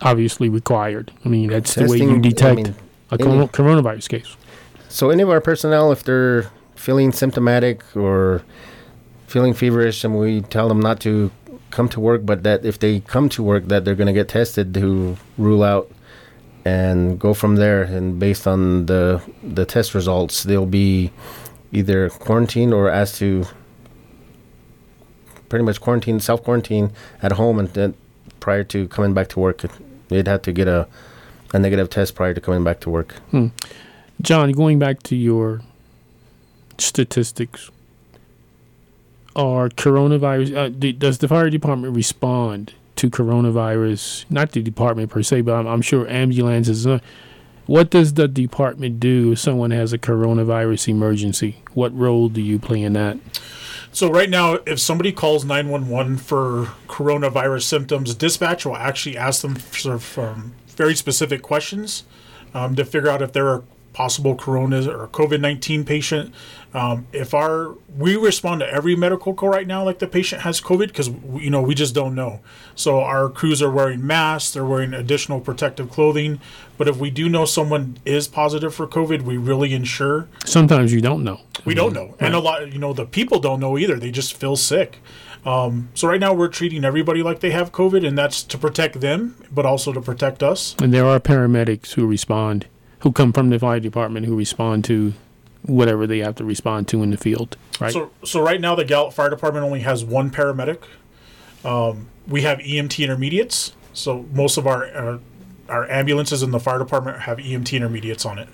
obviously 0.00 0.48
required. 0.48 1.12
I 1.24 1.28
mean, 1.28 1.50
that's 1.50 1.74
the 1.74 1.82
way 1.86 1.98
you 1.98 2.06
testing, 2.06 2.16
I 2.16 2.20
detect 2.20 2.56
mean, 2.56 2.74
a 3.10 3.14
any- 3.14 3.48
coronavirus 3.48 4.08
case. 4.08 4.36
So 4.88 5.10
any 5.10 5.22
of 5.22 5.30
our 5.30 5.40
personnel, 5.40 5.92
if 5.92 6.02
they're 6.02 6.50
feeling 6.74 7.12
symptomatic 7.12 7.82
or 7.96 8.42
feeling 9.26 9.54
feverish, 9.54 10.04
and 10.04 10.18
we 10.18 10.40
tell 10.42 10.68
them 10.68 10.80
not 10.80 11.00
to 11.00 11.30
come 11.70 11.88
to 11.88 12.00
work, 12.00 12.26
but 12.26 12.42
that 12.42 12.64
if 12.64 12.78
they 12.78 13.00
come 13.00 13.28
to 13.30 13.42
work, 13.42 13.68
that 13.68 13.84
they're 13.84 13.94
going 13.94 14.06
to 14.08 14.12
get 14.12 14.28
tested 14.28 14.74
to 14.74 15.16
rule 15.38 15.62
out 15.62 15.90
and 16.64 17.18
go 17.18 17.32
from 17.32 17.56
there. 17.56 17.82
And 17.82 18.18
based 18.18 18.46
on 18.46 18.86
the 18.86 19.22
the 19.42 19.64
test 19.64 19.94
results, 19.94 20.42
they'll 20.42 20.66
be 20.66 21.10
either 21.72 22.10
quarantined 22.10 22.72
or 22.72 22.88
asked 22.88 23.16
to 23.16 23.46
pretty 25.48 25.64
much 25.64 25.80
quarantine, 25.80 26.20
self 26.20 26.42
quarantine 26.44 26.92
at 27.22 27.32
home, 27.32 27.58
and 27.58 27.68
then 27.70 27.94
prior 28.40 28.64
to 28.64 28.88
coming 28.88 29.14
back 29.14 29.28
to 29.28 29.40
work, 29.40 29.64
they'd 30.08 30.28
have 30.28 30.42
to 30.42 30.52
get 30.52 30.68
a 30.68 30.86
a 31.54 31.58
negative 31.58 31.90
test 31.90 32.14
prior 32.14 32.32
to 32.34 32.40
coming 32.40 32.64
back 32.64 32.80
to 32.80 32.90
work. 32.90 33.16
Jon, 34.20 34.52
going 34.52 34.78
back 34.78 35.02
to 35.04 35.16
your 35.16 35.60
statistics, 36.78 37.70
are 39.34 39.68
coronavirus, 39.68 40.56
uh, 40.56 40.92
does 40.98 41.18
the 41.18 41.28
fire 41.28 41.50
department 41.50 41.94
respond 41.94 42.74
to 42.96 43.10
coronavirus? 43.10 44.24
Not 44.30 44.52
the 44.52 44.62
department 44.62 45.10
per 45.10 45.22
se, 45.22 45.42
but 45.42 45.54
I'm, 45.54 45.66
I'm 45.66 45.82
sure 45.82 46.08
ambulances. 46.08 46.86
Uh, 46.86 46.98
what 47.66 47.90
does 47.90 48.14
the 48.14 48.28
department 48.28 49.00
do 49.00 49.32
if 49.32 49.38
someone 49.38 49.70
has 49.70 49.92
a 49.92 49.98
coronavirus 49.98 50.88
emergency? 50.88 51.62
What 51.74 51.96
role 51.96 52.28
do 52.28 52.40
you 52.40 52.58
play 52.58 52.82
in 52.82 52.92
that? 52.94 53.18
So 53.92 54.10
right 54.10 54.30
now, 54.30 54.58
if 54.66 54.80
somebody 54.80 55.12
calls 55.12 55.44
911 55.44 56.16
for 56.18 56.72
coronavirus 56.88 57.64
symptoms, 57.64 58.14
dispatch 58.14 58.64
will 58.64 58.76
actually 58.76 59.18
ask 59.18 59.42
them 59.42 59.54
for, 59.54 59.98
for 59.98 60.42
very 60.68 60.94
specific 60.94 61.42
questions 61.42 62.04
um, 62.54 62.74
to 62.76 62.84
figure 62.84 63.10
out 63.10 63.20
if 63.20 63.32
they're 63.32 63.62
possible 63.92 64.34
corona 64.34 64.88
or 64.90 65.08
COVID 65.08 65.40
19 65.40 65.84
patient. 65.84 66.34
Um, 66.74 67.06
if 67.12 67.34
our 67.34 67.74
we 67.96 68.16
respond 68.16 68.60
to 68.60 68.68
every 68.68 68.96
medical 68.96 69.34
call 69.34 69.50
right 69.50 69.66
now, 69.66 69.84
like 69.84 69.98
the 69.98 70.06
patient 70.06 70.42
has 70.42 70.60
COVID, 70.60 70.88
because 70.88 71.08
you 71.08 71.50
know 71.50 71.60
we 71.60 71.74
just 71.74 71.94
don't 71.94 72.14
know. 72.14 72.40
So 72.74 73.00
our 73.00 73.28
crews 73.28 73.60
are 73.60 73.70
wearing 73.70 74.06
masks, 74.06 74.54
they're 74.54 74.64
wearing 74.64 74.94
additional 74.94 75.40
protective 75.40 75.90
clothing. 75.90 76.40
But 76.78 76.88
if 76.88 76.96
we 76.96 77.10
do 77.10 77.28
know 77.28 77.44
someone 77.44 77.98
is 78.04 78.26
positive 78.26 78.74
for 78.74 78.86
COVID, 78.86 79.22
we 79.22 79.36
really 79.36 79.74
ensure 79.74 80.28
Sometimes 80.46 80.92
you 80.92 81.00
don't 81.00 81.22
know. 81.22 81.40
we 81.64 81.74
don't 81.74 81.92
know, 81.92 82.14
and 82.18 82.34
a 82.34 82.38
lot, 82.40 82.72
you 82.72 82.78
know, 82.78 82.92
the 82.92 83.04
people 83.04 83.38
don't 83.38 83.60
know 83.60 83.76
either. 83.76 83.98
They 83.98 84.10
just 84.10 84.34
feel 84.34 84.56
sick. 84.56 84.98
Um, 85.44 85.88
so 85.94 86.08
right 86.08 86.20
now 86.20 86.32
we're 86.32 86.48
treating 86.48 86.84
everybody 86.84 87.22
like 87.22 87.40
they 87.40 87.50
have 87.50 87.72
COVID, 87.72 88.06
and 88.06 88.16
that's 88.16 88.42
to 88.44 88.56
protect 88.56 89.00
them, 89.00 89.36
but 89.52 89.66
also 89.66 89.92
to 89.92 90.00
protect 90.00 90.42
us. 90.42 90.74
And 90.80 90.94
there 90.94 91.04
are 91.04 91.18
paramedics 91.20 91.92
who 91.94 92.06
respond, 92.06 92.66
who 93.02 93.12
come 93.12 93.32
from 93.32 93.50
the 93.50 93.58
fire 93.58 93.80
department, 93.80 94.26
who 94.26 94.36
respond 94.36 94.84
to 94.84 95.12
whatever 95.62 96.06
they 96.06 96.18
have 96.18 96.34
to 96.36 96.44
respond 96.44 96.88
to 96.88 97.02
in 97.02 97.10
the 97.10 97.16
field. 97.16 97.56
Right. 97.80 97.92
So, 97.92 98.10
so 98.24 98.40
right 98.40 98.60
now 98.60 98.74
the 98.74 98.84
Gallup 98.84 99.12
Fire 99.12 99.30
Department 99.30 99.64
only 99.64 99.80
has 99.80 100.04
one 100.04 100.30
paramedic. 100.30 100.82
Um, 101.64 102.08
we 102.26 102.42
have 102.42 102.58
EMT 102.58 103.02
intermediates, 103.04 103.74
so 103.92 104.24
most 104.32 104.56
of 104.56 104.66
our 104.66 104.84
uh, 104.86 105.18
our 105.68 105.88
ambulances 105.90 106.42
in 106.42 106.50
the 106.50 106.60
fire 106.60 106.78
department 106.78 107.20
have 107.20 107.38
EMT 107.38 107.72
intermediates 107.76 108.26
on 108.26 108.38
it. 108.38 108.48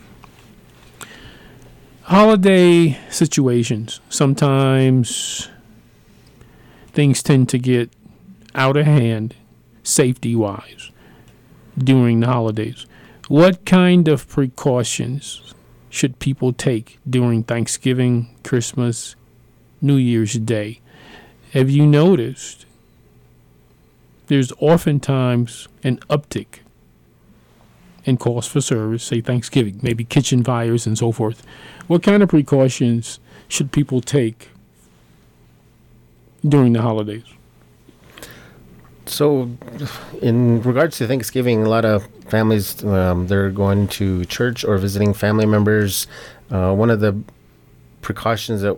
holiday 2.02 2.98
situations 3.10 4.00
sometimes 4.08 5.48
things 6.92 7.22
tend 7.22 7.48
to 7.48 7.58
get 7.58 7.90
out 8.54 8.76
of 8.76 8.86
hand 8.86 9.34
safety 9.82 10.36
wise 10.36 10.90
during 11.76 12.20
the 12.20 12.26
holidays 12.26 12.86
what 13.28 13.64
kind 13.64 14.08
of 14.08 14.28
precautions 14.28 15.54
should 15.90 16.18
people 16.18 16.52
take 16.52 16.98
during 17.08 17.42
thanksgiving 17.42 18.28
christmas 18.42 19.14
new 19.80 19.96
year's 19.96 20.34
day 20.34 20.80
have 21.52 21.70
you 21.70 21.86
noticed 21.86 22.66
there's 24.26 24.52
oftentimes 24.58 25.68
an 25.82 25.96
uptick 26.10 26.60
in 28.04 28.16
calls 28.16 28.46
for 28.46 28.60
service 28.60 29.04
say 29.04 29.20
thanksgiving 29.20 29.78
maybe 29.82 30.04
kitchen 30.04 30.42
fires 30.42 30.86
and 30.86 30.98
so 30.98 31.12
forth 31.12 31.46
what 31.86 32.02
kind 32.02 32.22
of 32.22 32.28
precautions 32.28 33.18
should 33.48 33.72
people 33.72 34.00
take 34.02 34.50
during 36.46 36.74
the 36.74 36.82
holidays? 36.82 37.24
So, 39.08 39.50
in 40.20 40.62
regards 40.62 40.98
to 40.98 41.06
Thanksgiving, 41.06 41.64
a 41.64 41.68
lot 41.68 41.84
of 41.84 42.06
families 42.28 42.84
um, 42.84 43.26
they're 43.26 43.50
going 43.50 43.88
to 43.88 44.24
church 44.26 44.64
or 44.64 44.76
visiting 44.78 45.14
family 45.14 45.46
members. 45.46 46.06
Uh, 46.50 46.74
one 46.74 46.90
of 46.90 47.00
the 47.00 47.18
precautions 48.02 48.62
that 48.62 48.76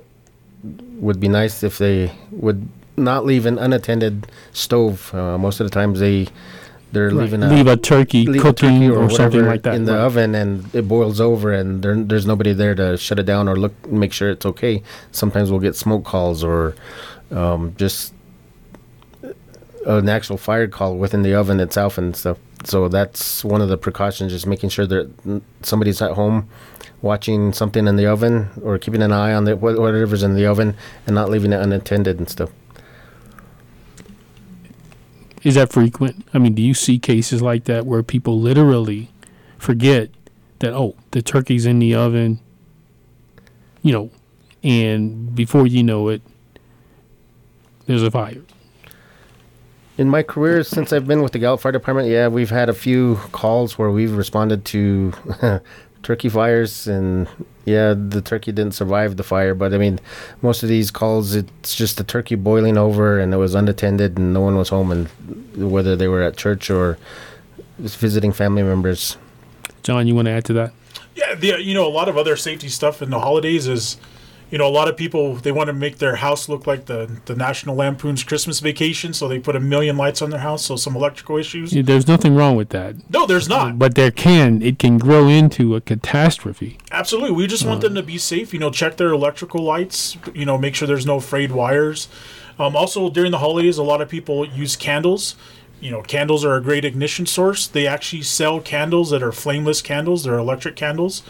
would 0.63 1.21
be 1.21 1.29
nice 1.29 1.63
if 1.63 1.79
they 1.79 2.13
would 2.31 2.69
not 2.97 3.25
leave 3.25 3.47
an 3.47 3.59
unattended 3.59 4.27
stove. 4.53 5.13
Uh, 5.15 5.39
most 5.39 5.61
of 5.61 5.67
the 5.67 5.71
times 5.71 6.01
they 6.01 6.29
they're 6.93 7.13
leaving 7.13 7.43
a, 7.43 7.49
leave 7.49 7.69
a 7.69 7.77
turkey 7.77 8.27
leave 8.27 8.41
a 8.41 8.43
cooking 8.43 8.81
turkey 8.81 8.91
or, 8.91 9.09
something 9.11 9.47
like 9.47 9.63
that. 9.63 9.75
in 9.77 9.85
the 9.85 9.93
right. 9.93 10.01
oven 10.01 10.35
and 10.35 10.75
it 10.75 10.89
boils 10.89 11.21
over 11.21 11.53
and 11.53 11.85
there, 11.85 11.95
there's 11.95 12.27
nobody 12.27 12.53
there 12.53 12.75
to 12.75 12.97
shut 12.97 13.17
it 13.21 13.23
down 13.23 13.49
or 13.49 13.55
look 13.55 13.87
make 13.87 14.13
sure 14.13 14.29
it's 14.29 14.45
okay 14.45 14.83
sometimes 15.13 15.53
we'll 15.53 15.61
get 15.61 15.77
smoke 15.77 16.05
calls 16.05 16.43
or 16.43 16.75
um, 17.31 17.73
just 17.77 18.13
an 19.87 20.09
actual 20.09 20.37
fire 20.37 20.69
call 20.69 20.97
within 20.97 21.23
the 21.23 21.35
oven 21.35 21.61
itself 21.61 21.99
and 21.99 22.15
stuff 22.17 22.39
so 22.65 22.89
that's 22.89 23.43
one 23.45 23.61
of 23.61 23.69
the 23.69 23.79
precautions 23.79 24.33
just 24.33 24.47
making 24.47 24.69
sure 24.69 24.87
that 24.87 25.11
somebody's 25.63 26.03
at 26.03 26.13
home 26.13 26.49
watching 27.01 27.53
something 27.53 27.87
in 27.87 27.97
the 27.97 28.07
oven 28.07 28.51
or 28.63 28.79
keeping 28.79 29.01
an 29.01 29.11
eye 29.13 29.33
on 29.33 29.45
the, 29.45 29.57
whatever's 29.57 30.23
in 30.23 30.35
the 30.35 30.45
oven 30.45 30.77
and 31.07 31.15
not 31.15 31.31
leaving 31.31 31.53
it 31.53 31.61
unattended 31.61 32.19
and 32.19 32.29
stuff 32.29 32.51
Is 35.43 35.55
that 35.55 35.73
frequent? 35.73 36.27
I 36.35 36.39
mean, 36.39 36.55
do 36.55 36.63
you 36.63 36.75
see 36.75 36.99
cases 36.99 37.41
like 37.41 37.65
that 37.65 37.87
where 37.87 38.03
people 38.03 38.39
literally 38.39 39.11
forget 39.57 40.11
that 40.59 40.75
oh, 40.75 40.95
the 41.11 41.23
turkey's 41.23 41.67
in 41.67 41.79
the 41.79 41.95
oven, 41.95 42.41
you 43.83 43.93
know, 43.93 44.11
and 44.63 45.35
before 45.35 45.67
you 45.67 45.83
know 45.83 46.09
it, 46.09 46.23
there's 47.87 48.03
a 48.03 48.11
fire. 48.11 48.43
In 50.01 50.09
my 50.09 50.23
career, 50.23 50.65
since 50.65 50.95
I've 50.95 51.07
been 51.07 51.21
with 51.21 51.33
the 51.33 51.39
Gallup 51.39 51.61
Fire 51.61 51.73
Department, 51.73 52.09
yeah, 52.09 52.27
we've 52.27 52.49
had 52.49 52.71
a 52.71 52.73
few 52.73 53.17
calls 53.33 53.77
where 53.77 53.91
we've 53.91 54.17
responded 54.17 54.65
to 54.65 55.13
turkey 56.03 56.31
fires, 56.31 56.87
and 56.87 57.29
yeah, 57.67 57.93
the 57.93 58.23
turkey 58.23 58.51
didn't 58.51 58.73
survive 58.73 59.19
the 59.19 59.23
fire. 59.23 59.55
But 59.55 59.75
I 59.75 59.77
mean, 59.77 60.01
most 60.41 60.63
of 60.63 60.71
these 60.71 60.91
calls, 60.91 61.35
it's 61.35 61.75
just 61.75 61.99
the 61.99 62.05
turkey 62.05 62.35
boiling 62.35 62.79
over, 62.79 63.21
and 63.21 63.35
it 63.35 63.37
was 63.37 63.55
unattended, 63.55 64.17
and 64.17 64.33
no 64.33 64.41
one 64.41 64.57
was 64.57 64.71
home, 64.71 64.91
and 64.91 65.07
whether 65.71 65.97
they 65.97 66.09
were 66.09 66.23
at 66.23 66.35
church 66.35 66.71
or 66.71 66.97
visiting 67.79 68.33
family 68.33 68.63
members. 68.63 69.19
Jon, 69.83 70.07
you 70.07 70.15
want 70.15 70.29
to 70.29 70.33
add 70.33 70.47
to 70.47 70.55
that? 70.55 70.73
Yeah, 71.15 71.35
the, 71.35 71.63
you 71.63 71.75
know, 71.75 71.87
a 71.87 71.93
lot 71.93 72.09
of 72.09 72.17
other 72.17 72.37
safety 72.37 72.71
stuff 72.71 73.03
in 73.03 73.11
the 73.11 73.21
holidays 73.21 73.69
is, 73.69 73.99
you 74.51 74.59
know, 74.59 74.67
a 74.67 74.71
lot 74.71 74.89
of 74.89 74.97
people 74.97 75.35
they 75.37 75.53
want 75.53 75.69
to 75.69 75.73
make 75.73 75.99
their 75.99 76.17
house 76.17 76.49
look 76.49 76.67
like 76.67 76.87
the 76.87 77.21
the 77.27 77.37
National 77.37 77.77
Lampoon's 77.77 78.25
Christmas 78.25 78.61
Vacation, 78.61 79.13
so 79.13 79.29
they 79.29 79.39
put 79.39 79.55
a 79.55 79.61
million 79.61 79.97
lights 79.97 80.21
on 80.21 80.31
their 80.31 80.41
house. 80.41 80.65
So 80.65 80.77
some 80.77 80.97
electrical 80.97 81.37
issues. 81.37 81.73
Yeah, 81.73 81.83
There's 81.83 82.09
nothing 82.09 82.35
wrong 82.35 82.57
with 82.57 82.71
that. 82.71 82.97
No, 83.11 83.27
there's 83.27 83.49
not. 83.49 83.79
But 83.79 83.95
there 83.95 84.11
can, 84.11 84.61
it 84.61 84.79
can 84.79 84.99
grow 84.99 85.29
into 85.29 85.77
a 85.77 85.81
catastrophe. 85.81 86.79
Absolutely. 86.91 87.33
We 87.33 87.47
just 87.47 87.65
want 87.65 87.81
them 87.81 87.95
to 87.95 88.03
be 88.03 88.19
safe. 88.19 88.53
You 88.53 88.59
know, 88.59 88.71
check 88.71 88.97
their 88.97 89.11
electrical 89.11 89.63
lights. 89.63 90.17
You 90.35 90.45
know, 90.45 90.59
make 90.59 90.75
sure 90.75 90.89
there's 90.89 91.07
no 91.07 91.21
frayed 91.21 91.53
wires. 91.53 92.09
Um, 92.59 92.77
also, 92.77 93.09
during 93.09 93.31
the 93.31 93.39
holidays, 93.39 93.79
a 93.79 93.83
lot 93.83 94.03
of 94.03 94.09
people 94.09 94.45
use 94.45 94.77
candles. 94.77 95.37
You 95.81 95.91
know, 95.91 96.03
candles 96.03 96.45
are 96.45 96.57
a 96.57 96.61
great 96.61 96.85
ignition 96.85 97.25
source. 97.25 97.67
They 97.67 97.87
actually 97.87 98.23
sell 98.23 98.61
candles 98.61 99.11
that 99.11 99.23
are 99.23 99.33
flameless 99.33 99.81
candles. 99.81 100.25
They're 100.25 100.37
electric 100.37 100.77
candles. 100.77 101.23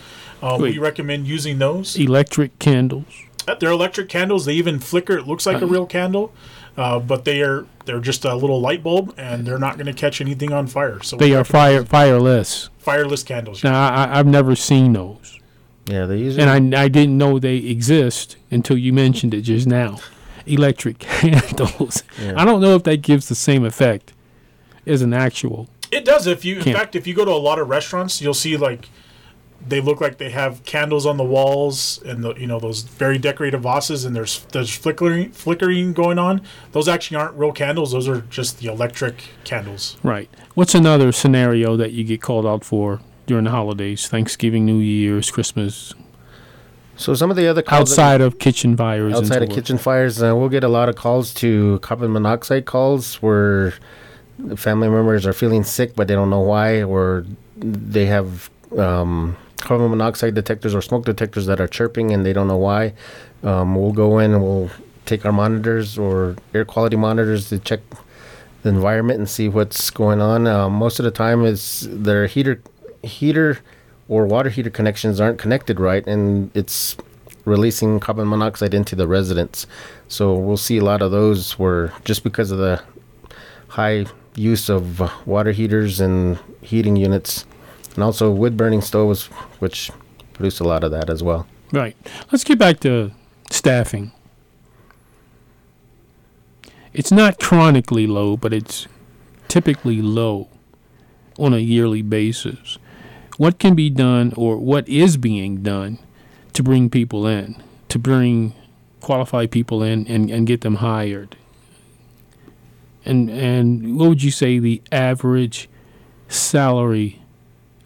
Um, 0.42 0.61
we 0.62 0.79
recommend 0.79 1.26
using 1.26 1.59
those. 1.59 1.96
Electric 1.98 2.59
candles. 2.59 3.05
Uh, 3.48 3.55
They're 3.55 3.70
electric 3.70 4.09
candles. 4.09 4.44
They 4.46 4.55
even 4.55 4.79
flicker. 4.79 5.16
It 5.18 5.26
looks 5.26 5.46
like 5.46 5.61
a 5.62 5.66
real 5.66 5.87
candle, 5.87 6.33
uh, 6.76 6.98
but 6.98 7.24
they 7.24 7.42
are 7.42 7.66
they're 7.85 8.00
just 8.00 8.24
a 8.24 8.35
little 8.35 8.61
light 8.61 8.83
bulb, 8.83 9.14
and 9.18 9.46
they're 9.46 9.59
not 9.59 9.74
going 9.76 9.87
to 9.87 9.92
catch 9.92 10.20
anything 10.20 10.53
on 10.53 10.66
fire. 10.66 11.03
So 11.03 11.16
They 11.16 11.35
are 11.35 11.44
fire 11.44 11.85
fireless. 11.85 12.70
fireless 12.79 13.22
candles. 13.22 13.64
Now, 13.64 13.88
I, 13.88 14.05
I- 14.05 14.18
I've 14.18 14.26
never 14.26 14.55
seen 14.57 14.92
those. 14.92 15.38
Yeah, 15.87 16.07
they 16.07 16.18
usually. 16.18 16.42
And 16.46 16.74
I, 16.74 16.85
I 16.85 16.88
didn't 16.88 17.18
know 17.18 17.38
they 17.38 17.57
exist 17.57 18.37
until 18.50 18.76
you 18.79 18.92
mentioned 18.92 19.35
it 19.35 19.42
just 19.42 19.66
now. 19.66 19.98
Electric 20.46 20.98
candles. 21.00 22.03
Yeah. 22.20 22.35
I 22.37 22.44
don't 22.44 22.61
know 22.61 22.74
if 22.76 22.85
that 22.85 22.98
gives 23.03 23.29
the 23.29 23.35
same 23.35 23.64
effect 23.64 24.12
as 24.87 25.03
an 25.03 25.12
actual. 25.12 25.68
It 25.90 26.05
does. 26.05 26.26
If 26.26 26.44
you, 26.44 26.59
in 26.59 26.62
Can't- 26.62 26.76
fact, 26.76 26.94
if 26.96 27.07
you 27.07 27.14
go 27.14 27.24
to 27.24 27.31
a 27.31 27.33
lot 27.33 27.59
of 27.59 27.68
restaurants, 27.68 28.20
you'll 28.22 28.35
see 28.35 28.57
like 28.57 28.88
they 29.66 29.81
look 29.81 30.01
like 30.01 30.18
they 30.18 30.31
have 30.31 30.64
candles 30.64 31.05
on 31.07 31.16
the 31.16 31.25
walls 31.25 32.01
and 32.05 32.25
the, 32.25 32.35
you 32.35 32.46
know 32.46 32.59
those 32.59 32.83
very 32.83 33.18
decorative 33.18 33.62
vases, 33.62 34.05
and 34.05 34.16
there's 34.16 34.40
there's 34.53 34.75
flickering 34.75 35.31
flickering 35.33 35.92
going 35.92 36.18
on. 36.18 36.40
Those 36.73 36.88
actually 36.88 37.18
aren't 37.18 37.37
real 37.37 37.53
candles. 37.53 37.92
Those 37.92 38.09
are 38.09 38.23
just 38.23 38.59
the 38.59 38.68
electric 38.68 39.23
candles. 39.44 39.96
Right. 40.03 40.31
What's 40.55 40.75
another 40.75 41.12
scenario 41.12 41.77
that 41.77 41.92
you 41.92 42.05
get 42.05 42.23
called 42.23 42.46
out 42.46 42.64
for 42.64 43.01
during 43.27 43.44
the 43.44 43.51
holidays? 43.51 44.09
Thanksgiving, 44.09 44.64
New 44.64 44.79
Year's, 44.79 45.31
Christmas, 45.31 45.94
so 46.96 47.14
some 47.14 47.31
of 47.31 47.37
the 47.37 47.46
other 47.46 47.62
calls 47.62 47.90
that- 47.90 47.92
outside 48.03 48.20
of 48.20 48.38
kitchen 48.38 48.77
fires. 48.77 49.14
and 49.14 49.25
outside 49.25 49.42
of 49.42 49.49
forth. 49.49 49.57
kitchen 49.59 49.79
fires, 49.79 50.23
uh, 50.23 50.35
we'll 50.37 50.49
get 50.49 50.64
a 50.64 50.68
lot 50.68 50.88
of 50.88 50.96
calls 50.96 51.33
to 51.35 51.79
carbon 51.81 52.12
monoxide 52.12 52.64
calls 52.66 53.16
where 53.16 53.75
family 54.57 54.88
members 54.88 55.27
are 55.27 55.33
feeling 55.35 55.64
sick 55.64 55.94
but 55.94 56.09
they 56.09 56.14
don't 56.14 56.31
know 56.31 56.40
why, 56.40 56.83
or 56.83 57.25
they 57.57 58.07
have 58.07 58.51
um, 58.79 59.37
carbon 59.64 59.90
monoxide 59.90 60.35
detectors 60.35 60.75
or 60.75 60.83
smoke 60.83 61.05
detectors 61.05 61.46
that 61.46 61.61
are 61.61 61.68
chirping 61.68 62.12
and 62.12 62.25
they 62.25 62.33
don't 62.33 62.49
know 62.49 62.57
why. 62.57 62.94
Um, 63.42 63.75
we'll 63.75 63.92
go 63.92 64.18
in 64.18 64.33
and 64.33 64.42
we'll 64.42 64.70
take 65.07 65.25
our 65.25 65.33
monitors 65.33 65.99
or 65.99 66.37
air 66.55 66.64
quality 66.64 66.96
monitors 66.96 67.49
to 67.49 67.59
check 67.59 67.81
the 68.62 68.68
environment 68.68 69.18
and 69.18 69.29
see 69.29 69.49
what's 69.49 69.90
going 69.90 70.20
on. 70.20 70.46
Um, 70.46 70.75
most 70.75 70.99
of 70.99 71.05
the 71.05 71.11
time, 71.11 71.44
is 71.44 71.88
their 71.90 72.27
heater 72.27 72.62
heater 73.03 73.59
or 74.09 74.27
water 74.27 74.51
heater 74.51 74.70
connections 74.70 75.20
aren't 75.20 75.38
connected 75.38 75.81
right, 75.81 76.07
and 76.07 76.51
it's 76.55 76.96
releasing 77.44 78.01
carbon 78.01 78.29
monoxide 78.29 78.75
into 78.75 78.94
the 78.94 79.09
residents. 79.09 79.66
So 80.09 80.35
we'll 80.35 80.57
see 80.57 80.79
a 80.79 80.85
lot 80.85 81.03
of 81.03 81.11
those 81.11 81.59
where 81.59 81.92
just 82.05 82.23
because 82.23 82.51
of 82.51 82.59
the 82.59 82.83
high 83.68 84.07
use 84.35 84.68
of 84.68 85.01
uh, 85.01 85.11
water 85.27 85.53
heaters 85.53 86.01
and 86.01 86.38
heating 86.61 86.96
units, 86.96 87.46
and 87.94 88.05
also 88.05 88.31
wood 88.31 88.57
burning 88.57 88.81
stoves, 88.81 89.26
which 89.59 89.90
produce 90.33 90.61
a 90.61 90.64
lot 90.64 90.85
of 90.85 90.90
that 90.90 91.11
as 91.11 91.22
well. 91.22 91.46
Right. 91.72 91.96
Let's 92.33 92.44
get 92.44 92.59
back 92.59 92.81
to 92.81 93.12
staffing. 93.50 94.12
It's 96.92 97.12
not 97.12 97.38
chronically 97.38 98.07
low, 98.07 98.37
but 98.37 98.53
it's 98.53 98.88
typically 99.48 100.03
low 100.03 100.48
on 101.38 101.55
a 101.55 101.59
yearly 101.59 102.03
basis. 102.03 102.79
What 103.37 103.59
can 103.59 103.74
be 103.74 103.90
done 103.90 104.33
or 104.37 104.57
what 104.57 104.88
is 104.88 105.16
being 105.16 105.62
done 105.62 105.98
to 106.53 106.62
bring 106.62 106.90
people 106.90 107.26
in, 107.26 107.62
to 107.88 107.98
bring 107.98 108.55
qualified 109.00 109.50
people 109.50 109.83
in 109.83 110.07
and, 110.09 110.31
and 110.31 110.46
get 110.46 110.61
them 110.62 110.76
hired? 110.76 111.37
And 113.05 113.31
and 113.31 113.96
what 113.98 114.09
would 114.11 114.22
you 114.22 114.31
say 114.31 114.59
the 114.59 114.83
average 114.92 115.70
salary 116.29 117.19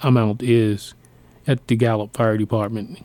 amount 0.05 0.43
is 0.43 0.95
at 1.47 1.67
the 1.67 1.77
Gallup 1.77 2.17
Fire 2.17 2.37
Department? 2.37 3.05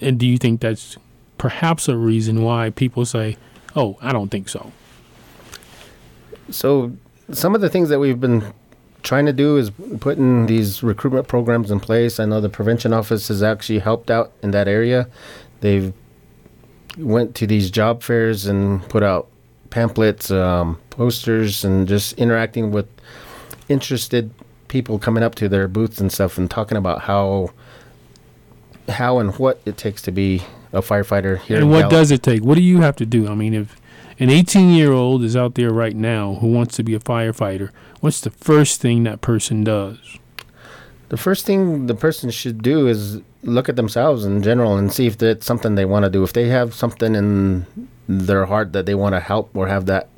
And 0.00 0.18
do 0.18 0.26
you 0.26 0.38
think 0.38 0.60
that's 0.60 0.96
perhaps 1.38 1.88
a 1.88 1.96
reason 1.96 2.42
why 2.42 2.70
people 2.70 3.04
say, 3.04 3.36
"Oh, 3.74 3.98
I 4.00 4.12
don't 4.12 4.30
think 4.30 4.48
so"? 4.48 4.72
So 6.50 6.92
some 7.32 7.54
of 7.54 7.60
the 7.60 7.68
things 7.68 7.88
that 7.88 7.98
we've 7.98 8.20
been 8.20 8.52
trying 9.02 9.26
to 9.26 9.32
do 9.32 9.56
is 9.56 9.70
putting 10.00 10.46
these 10.46 10.82
recruitment 10.82 11.26
programs 11.26 11.70
in 11.70 11.80
place. 11.80 12.20
I 12.20 12.26
know 12.26 12.40
the 12.40 12.48
prevention 12.48 12.92
office 12.92 13.28
has 13.28 13.42
actually 13.42 13.78
helped 13.78 14.10
out 14.10 14.32
in 14.42 14.50
that 14.50 14.68
area. 14.68 15.08
They've 15.60 15.92
went 16.98 17.34
to 17.36 17.46
these 17.46 17.70
job 17.70 18.02
fairs 18.02 18.46
and 18.46 18.86
put 18.88 19.02
out 19.02 19.28
pamphlets, 19.70 20.30
um, 20.30 20.78
posters, 20.90 21.64
and 21.64 21.86
just 21.88 22.12
interacting 22.14 22.72
with 22.72 22.88
interested 23.68 24.30
people 24.70 24.98
coming 24.98 25.22
up 25.22 25.34
to 25.34 25.48
their 25.48 25.68
booths 25.68 26.00
and 26.00 26.10
stuff 26.10 26.38
and 26.38 26.50
talking 26.50 26.78
about 26.78 27.02
how 27.02 27.50
how 28.88 29.18
and 29.18 29.38
what 29.38 29.60
it 29.66 29.76
takes 29.76 30.00
to 30.02 30.10
be 30.10 30.42
a 30.72 30.80
firefighter 30.80 31.38
here. 31.38 31.58
and 31.58 31.70
what 31.70 31.80
Gallup. 31.80 31.90
does 31.90 32.10
it 32.10 32.22
take? 32.22 32.42
What 32.42 32.54
do 32.54 32.62
you 32.62 32.80
have 32.80 32.96
to 32.96 33.06
do? 33.06 33.28
I 33.28 33.34
mean, 33.34 33.54
if 33.54 33.76
an 34.18 34.28
18-year-old 34.28 35.22
is 35.22 35.36
out 35.36 35.54
there 35.54 35.70
right 35.70 35.94
now 35.94 36.34
who 36.34 36.48
wants 36.48 36.76
to 36.76 36.82
be 36.82 36.94
a 36.94 37.00
firefighter, 37.00 37.70
what's 38.00 38.20
the 38.20 38.30
first 38.30 38.80
thing 38.80 39.04
that 39.04 39.20
person 39.20 39.62
does? 39.64 40.18
The 41.08 41.16
first 41.16 41.44
thing 41.44 41.86
the 41.86 41.94
person 41.94 42.30
should 42.30 42.62
do 42.62 42.86
is 42.86 43.20
look 43.42 43.68
at 43.68 43.76
themselves 43.76 44.24
in 44.24 44.42
general 44.42 44.76
and 44.76 44.92
see 44.92 45.06
if 45.06 45.18
that's 45.18 45.46
something 45.46 45.74
they 45.74 45.84
want 45.84 46.04
to 46.04 46.10
do. 46.10 46.22
If 46.22 46.32
they 46.32 46.48
have 46.48 46.74
something 46.74 47.14
in 47.14 47.66
their 48.08 48.46
heart 48.46 48.72
that 48.72 48.86
they 48.86 48.94
want 48.94 49.14
to 49.14 49.20
help 49.20 49.56
or 49.56 49.66
have 49.68 49.86
that 49.86 50.08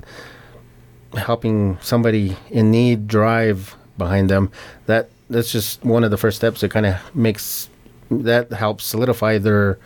helping 1.17 1.79
somebody 1.81 2.37
in 2.51 2.71
need 2.71 3.07
drive 3.07 3.77
behind 4.03 4.29
them, 4.29 4.51
that 4.87 5.09
that's 5.31 5.51
just 5.53 5.85
one 5.85 6.05
of 6.05 6.11
the 6.11 6.17
first 6.17 6.37
steps. 6.37 6.62
It 6.62 6.71
kind 6.71 6.87
of 6.87 6.97
makes 7.15 7.69
that 8.11 8.53
helps 8.53 8.85
solidify 8.85 9.38
their 9.38 9.79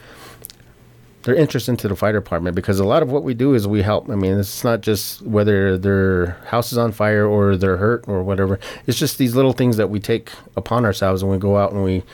their 1.22 1.34
interest 1.34 1.68
into 1.68 1.88
the 1.88 1.96
fire 1.96 2.12
department 2.12 2.54
because 2.54 2.78
a 2.78 2.84
lot 2.84 3.02
of 3.02 3.10
what 3.10 3.24
we 3.24 3.34
do 3.34 3.54
is 3.54 3.66
we 3.66 3.82
help. 3.82 4.08
I 4.08 4.14
mean, 4.14 4.38
it's 4.38 4.62
not 4.62 4.80
just 4.80 5.22
whether 5.22 5.76
their 5.76 6.38
house 6.46 6.70
is 6.70 6.78
on 6.78 6.92
fire 6.92 7.26
or 7.26 7.56
they're 7.56 7.78
hurt 7.78 8.04
or 8.06 8.22
whatever. 8.22 8.60
It's 8.86 8.98
just 8.98 9.18
these 9.18 9.34
little 9.34 9.52
things 9.52 9.76
that 9.76 9.90
we 9.90 9.98
take 9.98 10.30
upon 10.56 10.84
ourselves 10.84 11.24
when 11.24 11.32
we 11.32 11.38
go 11.38 11.56
out 11.56 11.72
and 11.72 11.82
we 11.82 12.04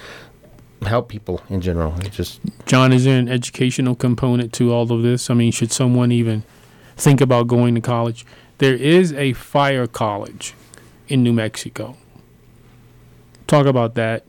help 0.86 1.08
people 1.10 1.42
in 1.50 1.60
general. 1.60 1.94
It 2.00 2.12
just 2.12 2.40
Jon, 2.64 2.92
is 2.92 3.04
there 3.04 3.18
an 3.18 3.28
educational 3.28 3.94
component 3.94 4.52
to 4.54 4.72
all 4.72 4.90
of 4.90 5.02
this? 5.02 5.28
I 5.28 5.34
mean, 5.34 5.52
should 5.52 5.72
someone 5.72 6.10
even 6.10 6.42
think 6.96 7.20
about 7.20 7.48
going 7.48 7.74
to 7.74 7.82
college? 7.82 8.24
There 8.58 8.74
is 8.74 9.12
a 9.12 9.34
fire 9.34 9.86
college 9.86 10.54
in 11.08 11.22
New 11.22 11.32
Mexico. 11.32 11.96
Talk 13.46 13.66
about 13.66 13.94
that. 13.94 14.24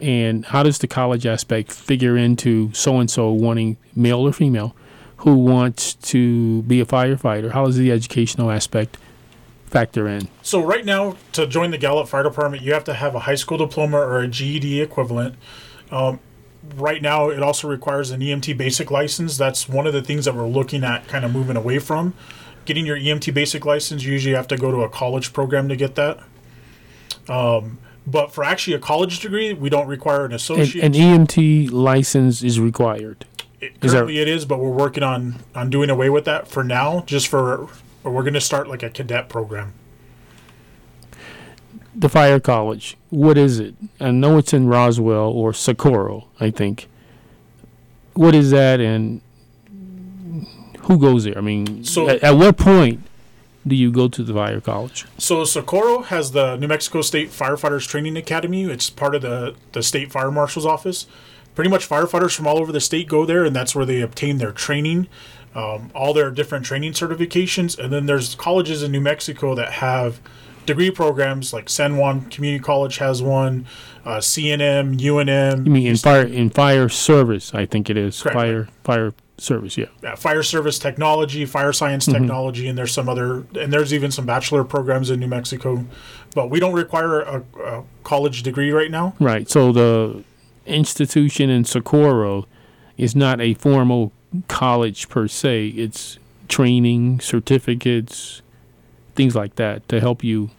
And 0.00 0.44
how 0.44 0.62
does 0.62 0.78
the 0.78 0.86
college 0.86 1.26
aspect 1.26 1.72
figure 1.72 2.16
into 2.16 2.72
so 2.72 2.98
and 2.98 3.10
so 3.10 3.30
wanting 3.30 3.76
male 3.94 4.20
or 4.20 4.32
female 4.32 4.74
who 5.18 5.36
wants 5.36 5.94
to 5.94 6.62
be 6.62 6.80
a 6.80 6.86
firefighter? 6.86 7.52
How 7.52 7.66
does 7.66 7.76
the 7.76 7.90
educational 7.90 8.50
aspect 8.50 8.98
factor 9.66 10.06
in? 10.06 10.28
So 10.42 10.62
right 10.62 10.84
now, 10.84 11.16
to 11.32 11.46
join 11.46 11.70
the 11.70 11.78
Gallup 11.78 12.08
Fire 12.08 12.22
Department, 12.22 12.62
you 12.62 12.72
have 12.74 12.84
to 12.84 12.94
have 12.94 13.14
a 13.14 13.20
high 13.20 13.34
school 13.34 13.58
diploma 13.58 13.98
or 13.98 14.20
a 14.20 14.28
GED 14.28 14.80
equivalent. 14.80 15.36
Um, 15.90 16.20
right 16.76 17.02
now, 17.02 17.28
it 17.28 17.42
also 17.42 17.68
requires 17.68 18.10
an 18.10 18.20
EMT 18.20 18.56
basic 18.56 18.90
license. 18.90 19.36
That's 19.36 19.68
one 19.68 19.86
of 19.86 19.92
the 19.92 20.02
things 20.02 20.24
that 20.24 20.34
we're 20.34 20.46
looking 20.46 20.84
at, 20.84 21.08
kind 21.08 21.24
of 21.24 21.32
moving 21.32 21.56
away 21.56 21.78
from. 21.78 22.14
Getting 22.64 22.86
your 22.86 22.96
EMT 22.96 23.32
basic 23.34 23.64
license, 23.66 24.04
you 24.04 24.12
usually 24.12 24.34
have 24.34 24.48
to 24.48 24.56
go 24.56 24.70
to 24.70 24.78
a 24.82 24.88
college 24.88 25.32
program 25.32 25.68
to 25.68 25.76
get 25.76 25.94
that. 25.96 26.18
Um, 27.28 27.78
but 28.06 28.32
for 28.32 28.44
actually 28.44 28.74
a 28.74 28.78
college 28.78 29.20
degree, 29.20 29.52
we 29.52 29.68
don't 29.70 29.86
require 29.86 30.24
an 30.24 30.32
associate. 30.32 30.84
an 30.84 30.92
EMT 30.94 31.70
license 31.70 32.42
is 32.42 32.58
required. 32.60 33.24
It- 33.60 33.72
Is 33.82 33.92
that- 33.92 33.98
currently, 33.98 34.18
it 34.20 34.28
is, 34.28 34.44
but 34.44 34.58
we're 34.60 34.70
working 34.70 35.02
on 35.02 35.36
on 35.54 35.70
doing 35.70 35.88
away 35.90 36.10
with 36.10 36.24
that 36.26 36.48
for 36.48 36.62
now. 36.64 37.02
Just 37.06 37.28
for, 37.28 37.68
or 38.02 38.12
we're 38.12 38.22
going 38.22 38.34
to 38.34 38.40
start 38.40 38.68
like 38.68 38.82
a 38.82 38.90
cadet 38.90 39.28
program. 39.28 39.72
the 41.96 42.08
fire 42.08 42.40
college. 42.40 42.96
What 43.10 43.38
is 43.38 43.60
it? 43.60 43.76
I 44.00 44.10
know 44.10 44.36
it's 44.36 44.52
in 44.52 44.66
Roswell 44.66 45.28
or 45.30 45.52
Socorro, 45.52 46.26
I 46.40 46.50
think. 46.50 46.88
What 48.14 48.34
is 48.34 48.50
that, 48.50 48.80
and 48.80 49.20
who 50.84 50.98
goes 50.98 51.24
there? 51.24 51.36
I 51.38 51.40
mean, 51.40 51.84
So- 51.84 52.08
at, 52.08 52.22
at 52.22 52.36
what 52.36 52.56
point 52.56 53.00
do 53.66 53.74
you 53.74 53.90
go 53.90 54.08
to 54.08 54.22
the 54.22 54.34
fire 54.34 54.60
college? 54.60 55.06
So 55.18 55.44
Socorro 55.44 56.02
has 56.02 56.32
the 56.32 56.56
New 56.56 56.68
Mexico 56.68 57.00
State 57.02 57.30
Firefighters 57.30 57.88
Training 57.88 58.16
Academy. 58.16 58.64
It's 58.64 58.90
part 58.90 59.14
of 59.14 59.22
the 59.22 59.54
the 59.72 59.82
state 59.82 60.12
fire 60.12 60.30
marshal's 60.30 60.66
office. 60.66 61.06
Pretty 61.54 61.70
much 61.70 61.88
firefighters 61.88 62.34
from 62.34 62.46
all 62.46 62.58
over 62.58 62.72
the 62.72 62.80
state 62.80 63.08
go 63.08 63.24
there, 63.24 63.44
and 63.44 63.54
that's 63.54 63.74
where 63.74 63.86
they 63.86 64.00
obtain 64.00 64.38
their 64.38 64.50
training, 64.50 65.06
um, 65.54 65.90
all 65.94 66.12
their 66.12 66.30
different 66.32 66.66
training 66.66 66.92
certifications. 66.92 67.78
And 67.78 67.92
then 67.92 68.06
there's 68.06 68.34
colleges 68.34 68.82
in 68.82 68.90
New 68.90 69.00
Mexico 69.00 69.54
that 69.54 69.74
have 69.74 70.20
degree 70.66 70.90
programs, 70.90 71.52
like 71.52 71.68
San 71.68 71.96
Juan 71.96 72.22
Community 72.22 72.62
College 72.62 72.96
has 72.98 73.22
one, 73.22 73.66
uh, 74.04 74.16
CNM, 74.18 74.98
UNM. 74.98 75.64
You 75.64 75.70
mean, 75.72 75.86
in 75.86 75.96
fire 75.96 76.24
in 76.24 76.50
fire 76.50 76.88
service, 76.88 77.54
I 77.54 77.66
think 77.66 77.88
it 77.88 77.96
is 77.96 78.20
Correct. 78.20 78.34
fire 78.34 78.68
fire 78.82 79.14
service. 79.38 79.76
Yeah. 79.76 79.86
uh, 80.02 80.16
fire 80.16 80.42
service 80.42 80.78
technology, 80.78 81.44
fire 81.44 81.72
science 81.72 82.06
technology, 82.06 82.68
and 82.68 82.78
there's 82.78 82.92
some 82.92 83.08
other, 83.08 83.44
and 83.58 83.72
there's 83.72 83.92
even 83.92 84.10
some 84.10 84.26
bachelor 84.26 84.64
programs 84.64 85.10
in 85.10 85.20
New 85.20 85.26
Mexico. 85.28 85.84
But 86.34 86.50
we 86.50 86.60
don't 86.60 86.74
require 86.74 87.20
a, 87.20 87.42
a 87.62 87.84
college 88.02 88.42
degree 88.42 88.70
right 88.70 88.90
now. 88.90 89.14
Right. 89.20 89.48
So 89.48 89.72
the 89.72 90.24
institution 90.66 91.50
in 91.50 91.64
Socorro 91.64 92.46
is 92.96 93.14
not 93.16 93.40
a 93.40 93.54
formal 93.54 94.12
college 94.48 95.08
per 95.08 95.28
se. 95.28 95.68
It's 95.68 96.18
training, 96.48 97.20
certificates, 97.20 98.42
things 99.14 99.34
like 99.34 99.56
that 99.56 99.88
to 99.88 100.00
help 100.00 100.22
you 100.24 100.50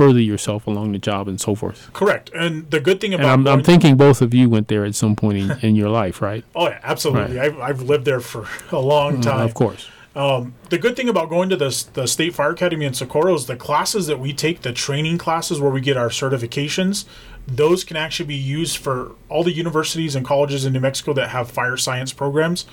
further 0.00 0.18
yourself 0.18 0.66
along 0.66 0.92
the 0.92 0.98
job 0.98 1.28
and 1.28 1.38
so 1.38 1.54
forth. 1.54 1.90
Correct. 1.92 2.30
And 2.34 2.70
the 2.70 2.80
good 2.80 3.02
thing 3.02 3.12
about 3.12 3.38
And 3.38 3.46
I'm, 3.46 3.58
I'm 3.58 3.62
thinking 3.62 3.98
both 3.98 4.22
of 4.22 4.32
you 4.32 4.48
went 4.48 4.68
there 4.68 4.86
at 4.86 4.94
some 4.94 5.14
point 5.14 5.36
in, 5.36 5.58
in 5.68 5.76
your 5.76 5.90
life, 5.90 6.22
right? 6.22 6.42
oh 6.54 6.68
yeah, 6.68 6.80
absolutely. 6.82 7.38
I've, 7.38 7.58
I've 7.60 7.82
lived 7.82 8.06
there 8.06 8.20
for 8.20 8.46
a 8.72 8.80
long 8.80 9.20
time. 9.20 9.40
Mm, 9.40 9.44
Of 9.44 9.52
course. 9.52 9.88
Um, 10.16 10.54
the 10.70 10.78
good 10.78 10.96
thing 10.96 11.10
about 11.10 11.28
going 11.28 11.50
to 11.50 11.56
the, 11.56 11.86
the 11.92 12.06
State 12.06 12.34
Fire 12.34 12.52
Academy 12.52 12.86
in 12.86 12.94
Socorro 12.94 13.34
is 13.34 13.44
the 13.44 13.56
classes 13.56 14.06
that 14.06 14.18
we 14.18 14.32
take, 14.32 14.62
the 14.62 14.72
training 14.72 15.18
classes 15.18 15.60
where 15.60 15.70
we 15.70 15.82
get 15.82 15.98
our 15.98 16.08
certifications, 16.08 17.04
those 17.46 17.84
can 17.84 17.98
actually 17.98 18.26
be 18.26 18.34
used 18.60 18.78
for 18.78 19.12
all 19.28 19.44
the 19.44 19.52
universities 19.52 20.16
and 20.16 20.24
colleges 20.24 20.64
in 20.64 20.72
New 20.72 20.80
Mexico 20.80 21.12
that 21.12 21.28
have 21.28 21.50
fire 21.50 21.76
science 21.76 22.12
programs. 22.14 22.64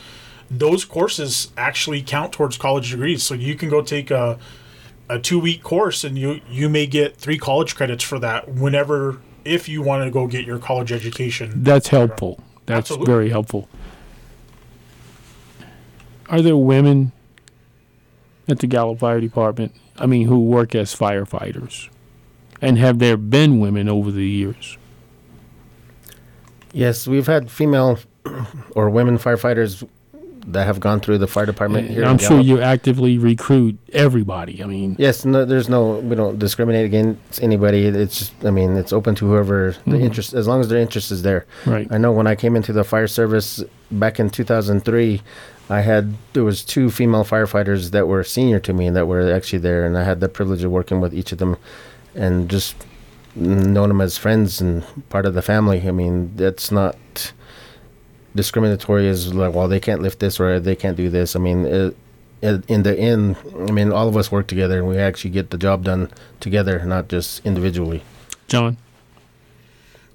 Those 0.50 0.86
courses 0.86 1.52
actually 1.58 2.02
count 2.02 2.32
towards 2.32 2.58
college 2.58 2.90
degrees. 2.90 3.22
So 3.22 3.34
you 3.34 3.56
can 3.56 3.70
go 3.70 3.82
take 3.82 4.12
a, 4.12 4.40
a 5.10 5.20
two 5.20 5.39
week 5.39 5.63
course 5.63 6.04
and 6.04 6.17
you, 6.17 6.41
you 6.50 6.70
may 6.70 6.86
get 6.86 7.15
three 7.15 7.38
college 7.38 7.76
credits 7.76 8.04
for 8.04 8.20
that 8.20 8.50
whenever, 8.50 9.20
if 9.46 9.70
you 9.70 9.82
want 9.82 10.04
to 10.04 10.12
go 10.12 10.28
get 10.28 10.46
your 10.46 10.60
college 10.60 10.91
education. 10.91 11.63
That's 11.63 11.88
helpful. 11.88 12.43
That's 12.65 12.91
Absolutely. 12.91 13.06
very 13.06 13.30
helpful. 13.30 13.70
Are 16.30 16.41
there 16.41 16.58
women 16.58 17.13
at 18.48 18.60
the 18.60 18.67
Gallup 18.67 19.00
Fire 19.00 19.22
Department? 19.22 19.74
I 19.98 20.06
mean, 20.06 20.28
who 20.28 20.43
work 20.43 20.76
as 20.76 20.93
firefighters? 20.93 21.89
And 22.62 22.78
have 22.78 23.00
there 23.00 23.17
been 23.17 23.60
women 23.60 23.88
over 23.88 24.12
the 24.12 24.28
years? 24.28 24.78
Yes, 26.74 27.08
we've 27.08 27.28
had 27.28 27.50
female 27.50 28.00
or 28.72 28.89
women 28.89 29.17
firefighters 29.17 29.88
that 30.48 30.66
have 30.66 30.80
gone 30.80 31.00
through 31.02 31.18
the 31.18 31.28
fire 31.28 31.46
department 31.46 31.90
here. 31.90 32.06
I'm 32.06 32.18
sure 32.18 32.40
you 32.40 32.62
actively 32.62 33.18
recruit 33.18 33.78
everybody. 33.92 34.64
I 34.64 34.66
mean, 34.66 34.96
Yes, 34.98 35.26
no, 35.26 35.44
there's 35.46 35.68
no. 35.70 36.00
We 36.00 36.16
don't 36.16 36.40
discriminate 36.40 36.86
against 36.86 37.44
anybody. 37.44 37.86
It's 37.86 38.18
just, 38.20 38.46
I 38.46 38.50
mean, 38.52 38.78
it's 38.78 38.94
open 38.94 39.14
to 39.16 39.28
whoever 39.28 39.76
the 39.86 39.92
Mhm. 39.98 40.02
interest, 40.02 40.34
as 40.34 40.48
long 40.48 40.62
as 40.62 40.70
their 40.70 40.80
interest 40.80 41.12
is 41.12 41.22
there. 41.24 41.46
right. 41.66 41.88
I 41.92 41.98
know 41.98 42.12
when 42.14 42.28
I 42.28 42.36
came 42.36 42.56
into 42.56 42.72
the 42.72 42.84
fire 42.86 43.08
service 43.08 43.62
back 43.92 44.20
in 44.20 44.30
2003, 44.30 45.22
I 45.70 45.82
had 45.82 46.14
there 46.32 46.46
was 46.46 46.64
two 46.64 46.90
female 46.90 47.26
firefighters 47.26 47.92
that 47.92 48.08
were 48.08 48.24
senior 48.24 48.60
to 48.62 48.74
me 48.74 48.88
and 48.88 48.96
that 48.96 49.06
were 49.08 49.30
actually 49.32 49.60
there, 49.60 49.86
and 49.86 49.98
I 49.98 50.04
had 50.06 50.22
the 50.22 50.30
privilege 50.30 50.64
of 50.64 50.72
working 50.72 51.02
with 51.02 51.14
each 51.14 51.34
of 51.34 51.40
them, 51.40 51.58
and 52.16 52.48
just 52.50 52.76
known 53.36 53.90
them 53.90 54.00
as 54.02 54.18
friends 54.18 54.62
and 54.62 54.84
part 55.10 55.26
of 55.26 55.34
the 55.34 55.42
family. 55.42 55.84
I 55.86 55.92
mean, 55.92 56.32
that's 56.38 56.72
not 56.72 56.96
discriminatory 58.38 59.10
as 59.10 59.34
like, 59.34 59.54
well, 59.54 59.67
they 59.67 59.82
can't 59.82 60.02
lift 60.02 60.19
this 60.19 60.39
or 60.39 60.60
they 60.60 60.76
can't 60.76 60.95
do 60.95 61.10
this. 61.10 61.36
I 61.36 61.39
mean, 61.39 61.65
it, 61.65 61.97
it, 62.41 62.63
in 62.69 62.84
the 62.84 62.97
end, 62.97 63.36
I 63.67 63.71
mean, 63.71 63.91
all 63.91 64.08
of 64.08 64.15
us 64.15 64.32
work 64.32 64.47
together 64.47 64.80
and 64.80 64.88
we 64.88 64.97
actually 64.97 65.32
get 65.32 65.50
the 65.50 65.58
job 65.58 65.84
done 65.84 66.10
together, 66.39 66.86
not 66.86 67.10
just 67.10 67.45
individually. 67.45 68.04
Jon? 68.47 68.78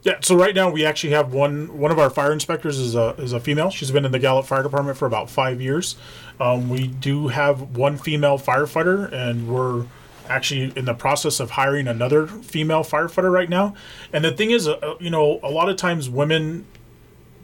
Yeah, 0.05 0.17
so 0.21 0.35
right 0.35 0.55
now 0.55 0.69
we 0.69 0.85
actually 0.85 1.13
have 1.13 1.33
one 1.33 1.79
one 1.79 1.93
of 1.93 1.99
our 2.01 2.11
fire 2.11 2.33
inspectors 2.33 2.77
is 2.77 2.97
a 2.97 3.11
is 3.19 3.33
a 3.33 3.39
female. 3.39 3.71
She's 3.71 3.93
been 3.93 4.05
in 4.05 4.11
the 4.11 4.19
Gallup 4.19 4.47
Fire 4.47 4.63
Department 4.63 4.99
for 4.99 5.07
about 5.07 5.31
five 5.31 5.61
years. 5.61 5.95
Um, 6.41 6.69
we 6.69 6.89
do 6.89 7.29
have 7.29 7.77
one 7.77 7.97
female 7.99 8.37
firefighter, 8.37 9.13
and 9.13 9.47
we're 9.49 9.87
actually 10.29 10.73
in 10.77 10.87
the 10.87 10.95
process 10.95 11.39
of 11.39 11.51
hiring 11.51 11.87
another 11.87 12.27
female 12.27 12.83
firefighter 12.83 13.31
right 13.31 13.49
now. 13.49 13.75
And 14.13 14.25
the 14.25 14.33
thing 14.33 14.51
is, 14.51 14.67
uh, 14.67 14.97
you 14.99 15.11
know, 15.11 15.39
a 15.43 15.51
lot 15.51 15.69
of 15.69 15.77
times 15.77 16.11
women 16.11 16.67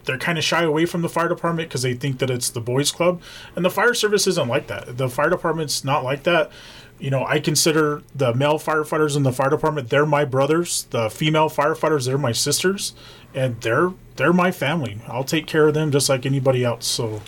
they're 0.08 0.18
kind 0.18 0.38
of 0.38 0.42
shy 0.42 0.64
away 0.64 0.86
from 0.86 1.02
the 1.02 1.08
fire 1.08 1.28
department 1.28 1.68
because 1.68 1.82
they 1.82 1.92
think 1.94 2.18
that 2.18 2.30
it's 2.30 2.48
the 2.48 2.60
boys 2.60 2.90
club. 2.90 3.20
And 3.54 3.64
the 3.64 3.70
fire 3.70 3.92
service 3.92 4.26
isn't 4.26 4.48
like 4.48 4.66
that. 4.68 4.96
The 4.96 5.08
fire 5.08 5.28
department's 5.28 5.84
not 5.84 6.02
like 6.02 6.22
that. 6.24 6.50
You 6.98 7.10
know 7.10 7.24
i 7.24 7.38
consider 7.38 8.02
the 8.12 8.34
male 8.34 8.58
firefighters 8.58 9.16
in 9.16 9.22
the 9.22 9.30
fire 9.30 9.50
department 9.50 9.88
they're 9.88 10.06
my 10.06 10.24
brothers. 10.24 10.84
The 10.90 11.10
female 11.10 11.48
firefighters 11.48 12.06
they're 12.06 12.18
my 12.18 12.32
sisters. 12.32 12.94
And 13.34 13.60
they're 13.60 13.92
they're 14.16 14.32
my 14.32 14.50
family. 14.50 15.00
I'll 15.06 15.24
take 15.24 15.46
care 15.46 15.68
of 15.68 15.74
them 15.74 15.92
just 15.92 16.08
like 16.08 16.26
anybody 16.26 16.64
else 16.64 16.86
so. 16.86 17.20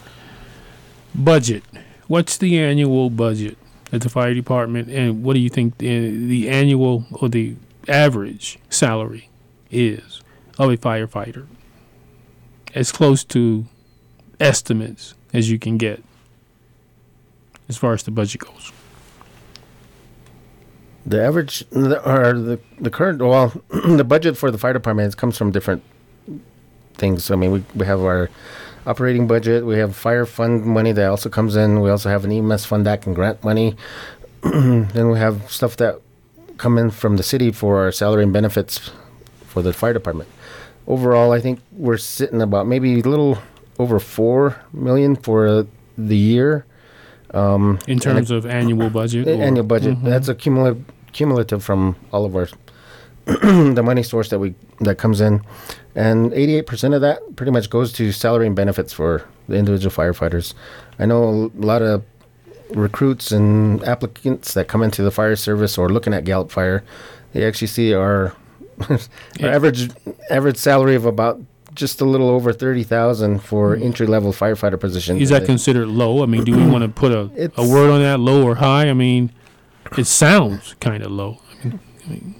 Budget. 1.14 1.62
What's 2.09 2.38
the 2.38 2.59
annual 2.59 3.11
budget 3.11 3.59
at 3.93 4.01
the 4.01 4.09
fire 4.09 4.35
department, 4.35 4.88
and 4.88 5.23
what 5.23 5.35
do 5.35 5.40
you 5.40 5.51
think 5.51 5.79
the, 5.79 6.11
the 6.27 6.49
annual 6.49 7.07
or 7.12 7.29
the 7.29 7.57
average 7.88 8.59
salary 8.69 9.29
is 9.71 10.23
of 10.59 10.71
a 10.71 10.77
firefighter? 10.77 11.47
As 12.74 12.92
close 12.92 13.24
to 13.24 13.66
estimates 14.38 15.14
as 15.33 15.50
you 15.50 15.59
can 15.59 15.76
get, 15.76 16.02
as 17.68 17.76
far 17.76 17.92
as 17.92 18.02
the 18.02 18.11
budget 18.11 18.40
goes. 18.40 18.72
The 21.06 21.22
average, 21.22 21.64
or 21.72 22.35
the 22.35 22.61
the 22.78 22.90
current, 22.90 23.20
well, 23.22 23.52
the 23.70 24.04
budget 24.04 24.37
for 24.37 24.50
the 24.50 24.59
fire 24.59 24.72
department 24.72 25.16
comes 25.16 25.37
from 25.37 25.50
different 25.50 25.83
things. 26.94 27.30
I 27.30 27.37
mean, 27.37 27.50
we 27.52 27.64
we 27.74 27.87
have 27.87 28.00
our 28.00 28.30
operating 28.87 29.26
budget, 29.26 29.64
we 29.64 29.78
have 29.78 29.94
fire 29.96 30.26
fund 30.26 30.64
money 30.64 30.92
that 30.92 31.09
also 31.09 31.28
comes 31.28 31.56
in. 31.56 31.80
We 31.80 31.90
also 31.90 32.09
have 32.09 32.24
an 32.24 32.33
EMS 32.33 32.64
fund 32.66 32.87
that 32.87 33.02
can 33.02 33.14
grant 33.14 33.42
money. 33.44 33.76
then 34.42 35.11
we 35.11 35.18
have 35.18 35.50
stuff 35.50 35.76
that 35.76 36.00
come 36.56 36.78
in 36.78 36.90
from 36.90 37.16
the 37.16 37.22
city 37.22 37.50
for 37.52 37.80
our 37.80 37.92
salary 37.92 38.22
and 38.22 38.33
benefits 38.33 38.90
for 39.46 39.62
the 39.62 39.72
fire 39.72 39.92
department. 39.92 40.28
Overall, 40.90 41.31
I 41.31 41.40
think 41.40 41.61
we're 41.70 41.98
sitting 41.98 42.42
about 42.42 42.66
maybe 42.66 42.98
a 42.98 43.03
little 43.03 43.38
over 43.79 44.00
four 44.00 44.57
million 44.72 45.14
for 45.14 45.66
the 45.96 46.16
year. 46.16 46.66
Um, 47.33 47.79
In 47.87 48.00
terms 48.00 48.31
of 48.33 48.44
annual 48.44 48.90
budget, 49.00 49.29
annual 49.29 49.62
budget. 49.64 49.96
Mhm. 49.98 50.03
That's 50.05 50.29
a 50.29 50.35
cumulative 50.35 50.83
cumulative 51.12 51.62
from 51.62 51.94
all 52.12 52.24
of 52.24 52.35
our 52.35 52.48
the 53.76 53.83
money 53.85 54.03
source 54.03 54.31
that 54.31 54.40
we 54.40 54.55
that 54.81 54.98
comes 54.98 55.20
in, 55.20 55.42
and 55.94 56.33
eighty 56.33 56.57
eight 56.57 56.66
percent 56.66 56.92
of 56.94 57.00
that 57.03 57.18
pretty 57.37 57.53
much 57.53 57.70
goes 57.70 57.92
to 57.92 58.11
salary 58.11 58.46
and 58.48 58.57
benefits 58.57 58.92
for 58.92 59.22
the 59.48 59.57
individual 59.57 59.92
firefighters. 59.94 60.55
I 60.98 61.07
know 61.07 61.22
a 61.22 61.64
lot 61.72 61.83
of 61.83 62.03
recruits 62.74 63.31
and 63.31 63.83
applicants 63.85 64.55
that 64.55 64.66
come 64.66 64.83
into 64.83 65.03
the 65.05 65.11
fire 65.12 65.37
service 65.37 65.79
or 65.79 65.88
looking 65.88 66.14
at 66.14 66.24
Gallup 66.24 66.50
Fire, 66.50 66.83
they 67.33 67.44
actually 67.44 67.66
see 67.68 67.94
our 67.94 68.33
Yeah. 69.38 69.49
average 69.49 69.90
average 70.31 70.57
salary 70.57 70.95
of 70.95 71.05
about 71.07 71.40
just 71.75 72.01
a 72.01 72.05
little 72.05 72.29
over 72.29 72.53
thirty 72.53 72.83
thousand 72.83 73.40
for 73.40 73.77
entry 73.77 74.07
level 74.07 74.33
firefighter 74.33 74.79
position. 74.79 75.19
Mm. 75.19 75.23
Is 75.23 75.31
that 75.31 75.45
considered 75.47 75.88
low? 75.88 76.23
I 76.23 76.27
mean, 76.27 76.45
do 76.45 76.57
we 76.57 76.66
want 76.66 76.83
to 76.83 76.88
put 76.88 77.12
a, 77.12 77.53
a 77.57 77.66
word 77.66 77.90
on 77.90 78.01
that, 78.01 78.19
low 78.21 78.45
or 78.45 78.57
high? 78.57 78.88
I 78.88 78.93
mean, 78.93 79.33
it 79.97 80.05
sounds 80.07 80.75
kind 80.81 81.03
of 81.03 81.11
low 81.11 81.40
I 81.62 81.66
mean, 81.66 81.81
I 82.05 82.09
mean, 82.11 82.35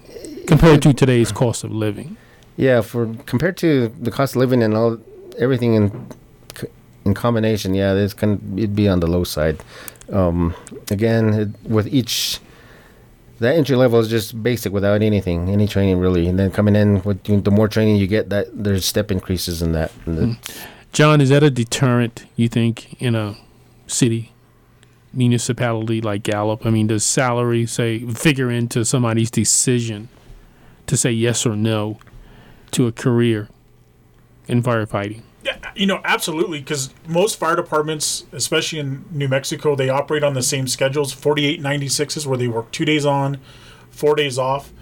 compared 0.47 0.83
to 0.83 0.93
today's 0.93 1.33
cost 1.33 1.65
of 1.65 1.71
living. 1.73 2.17
Yeah, 2.57 2.81
for 2.81 3.15
compared 3.27 3.57
to 3.59 3.89
the 3.89 4.11
cost 4.11 4.35
of 4.35 4.41
living 4.41 4.63
and 4.63 4.75
all 4.75 4.99
everything 5.39 5.75
in 5.75 6.07
in 7.05 7.15
combination, 7.15 7.75
yeah, 7.75 7.95
it's 7.95 8.15
can 8.15 8.41
it'd 8.59 8.77
be 8.77 8.89
on 8.89 9.01
the 9.01 9.07
low 9.07 9.25
side. 9.25 9.63
Um, 10.13 10.55
again, 10.91 11.33
it, 11.33 11.49
with 11.71 11.87
each 11.87 12.41
that 13.41 13.57
entry 13.57 13.75
level 13.75 13.99
is 13.99 14.09
just 14.09 14.43
basic 14.43 14.73
without 14.73 15.03
anything, 15.03 15.49
any 15.49 15.67
training 15.67 15.99
really, 15.99 16.29
and 16.29 16.39
then 16.39 16.51
coming 16.51 16.77
in 16.77 17.03
with 17.03 17.25
the 17.25 17.51
more 17.51 17.69
training 17.69 17.97
you 17.97 18.07
get, 18.07 18.29
that 18.29 18.49
there's 18.53 18.85
step 18.85 19.11
increases 19.11 19.63
in 19.63 19.73
that. 19.73 19.91
The, 20.05 20.27
hmm. 20.27 20.33
Jon, 20.93 21.21
is 21.21 21.31
that 21.31 21.43
a 21.43 21.51
deterrent, 21.51 22.27
you 22.37 22.49
think, 22.49 23.01
in 23.01 23.15
a 23.15 23.37
city 23.87 24.33
municipality 25.13 26.01
like 26.01 26.23
Gallup? 26.23 26.67
I 26.67 26.71
mean, 26.71 26.89
does 26.89 27.03
salary 27.03 27.65
say 27.67 28.01
figure 28.01 28.51
into 28.51 28.85
somebody's 28.85 29.31
decision 29.31 30.09
to 30.87 30.97
say 30.97 31.11
yes 31.11 31.47
or 31.47 31.57
no 31.57 31.99
to 32.73 32.87
a 32.87 32.93
career 32.93 33.49
in 34.49 34.63
firefighting? 34.63 35.23
Yeah, 35.43 35.57
you 35.75 35.87
know, 35.87 36.01
absolutely. 36.05 36.61
Because 36.61 36.93
most 37.07 37.39
fire 37.39 37.57
departments, 37.57 38.25
especially 38.33 38.79
in 38.79 39.05
New 39.11 39.29
Mexico, 39.29 39.75
they 39.75 39.89
operate 39.89 40.23
on 40.23 40.35
the 40.35 40.43
same 40.43 40.69
schedules 40.69 41.13
48 41.13 41.61
96s 41.63 42.27
where 42.27 42.37
they 42.37 42.49
work 42.49 42.71
two 42.73 42.85
days 42.85 43.07
on, 43.07 43.39
four 43.91 44.15
days 44.15 44.39
off. 44.39 44.73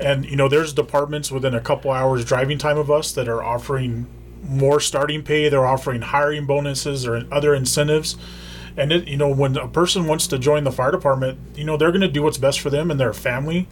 And, 0.00 0.24
you 0.24 0.36
know, 0.36 0.48
there's 0.48 0.72
departments 0.72 1.30
within 1.30 1.54
a 1.54 1.60
couple 1.60 1.90
hours 1.90 2.24
driving 2.24 2.58
time 2.58 2.78
of 2.78 2.90
us 2.90 3.12
that 3.12 3.28
are 3.28 3.42
offering 3.42 4.06
more 4.42 4.80
starting 4.80 5.22
pay. 5.22 5.48
They're 5.48 5.66
offering 5.66 6.02
hiring 6.02 6.46
bonuses 6.46 7.06
or 7.06 7.24
other 7.30 7.54
incentives. 7.54 8.16
And, 8.76 8.92
it, 8.92 9.08
you 9.08 9.16
know, 9.16 9.28
when 9.28 9.56
a 9.56 9.68
person 9.68 10.06
wants 10.06 10.26
to 10.28 10.38
join 10.38 10.64
the 10.64 10.72
fire 10.72 10.90
department, 10.90 11.38
you 11.56 11.64
know, 11.64 11.76
they're 11.76 11.92
going 11.92 12.02
to 12.02 12.08
do 12.08 12.22
what's 12.22 12.38
best 12.38 12.60
for 12.60 12.70
them 12.70 12.90
and 12.90 13.00
their 13.00 13.14
family. 13.14 13.68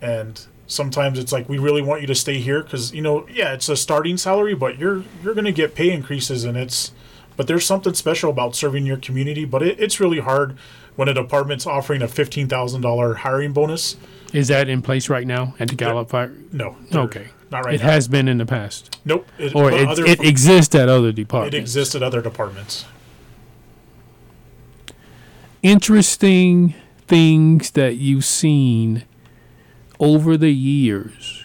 And 0.00 0.44
sometimes 0.72 1.18
it's 1.18 1.32
like 1.32 1.48
we 1.48 1.58
really 1.58 1.82
want 1.82 2.00
you 2.00 2.06
to 2.06 2.14
stay 2.14 2.38
here 2.38 2.62
because 2.62 2.92
you 2.94 3.02
know 3.02 3.26
yeah 3.30 3.52
it's 3.52 3.68
a 3.68 3.76
starting 3.76 4.16
salary 4.16 4.54
but 4.54 4.78
you're 4.78 5.04
you're 5.22 5.34
going 5.34 5.44
to 5.44 5.52
get 5.52 5.74
pay 5.74 5.90
increases 5.90 6.44
and 6.44 6.56
it's 6.56 6.92
but 7.36 7.46
there's 7.46 7.64
something 7.66 7.94
special 7.94 8.30
about 8.30 8.54
serving 8.56 8.86
your 8.86 8.96
community 8.96 9.44
but 9.44 9.62
it, 9.62 9.78
it's 9.78 10.00
really 10.00 10.20
hard 10.20 10.56
when 10.96 11.08
a 11.08 11.14
department's 11.14 11.66
offering 11.66 12.02
a 12.02 12.06
$15000 12.06 13.16
hiring 13.16 13.52
bonus 13.52 13.96
Is 14.32 14.48
that 14.48 14.68
in 14.68 14.82
place 14.82 15.08
right 15.08 15.26
now 15.26 15.54
at 15.60 15.68
the 15.68 15.74
Gallup 15.74 16.08
Fire? 16.10 16.32
no 16.52 16.76
Okay. 16.94 17.28
not 17.50 17.64
right 17.64 17.72
now. 17.78 17.84
it 17.84 17.86
now 17.86 17.92
has 17.92 18.08
been 18.08 18.28
in 18.28 18.38
the 18.38 18.46
past, 18.46 18.98
nope 19.04 19.26
it, 19.38 19.54
or 19.54 19.70
it, 19.72 19.86
other- 19.88 20.06
it 20.06 20.20
exists 20.24 20.74
at 20.74 20.88
other 20.88 21.12
departments. 21.12 21.54
it 21.56 21.60
exists 21.60 21.94
at 21.94 22.02
other 22.02 22.20
departments 22.22 22.86
Interesting 25.62 26.74
things 27.06 27.70
that 27.72 27.94
you've 27.96 28.24
seen 28.24 29.04
over 30.02 30.36
the 30.36 30.50
years 30.50 31.44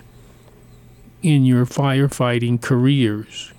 in 1.22 1.46
your 1.46 1.66
firefighting 1.66 2.60
careers. 2.60 3.54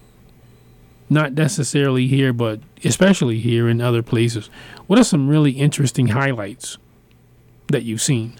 Not 1.08 1.32
necessarily 1.32 2.08
here, 2.08 2.32
but 2.32 2.61
especially 2.84 3.38
here 3.38 3.68
in 3.68 3.80
other 3.80 4.02
places. 4.02 4.50
What 4.88 4.98
are 4.98 5.04
some 5.04 5.28
really 5.28 5.52
interesting 5.52 6.08
highlights 6.08 6.78
that 7.68 7.84
you've 7.84 8.02
seen? 8.02 8.34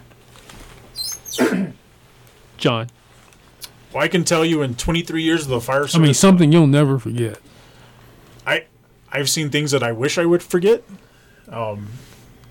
Jon, 2.58 2.88
well 3.92 4.02
i 4.02 4.08
can 4.08 4.24
tell 4.24 4.44
you 4.44 4.62
in 4.62 4.74
23 4.74 5.22
years 5.22 5.42
of 5.42 5.48
the 5.48 5.60
fire 5.60 5.82
service 5.82 5.94
I 5.94 5.98
mean, 6.00 6.12
something 6.14 6.50
you'll 6.50 6.66
never 6.66 6.98
forget. 6.98 7.38
I 8.44 8.64
I've 9.12 9.30
seen 9.30 9.50
things 9.50 9.70
that 9.70 9.84
I 9.84 9.92
wish 9.92 10.18
I 10.18 10.26
would 10.26 10.42
forget. 10.42 10.82
Um, 11.48 11.86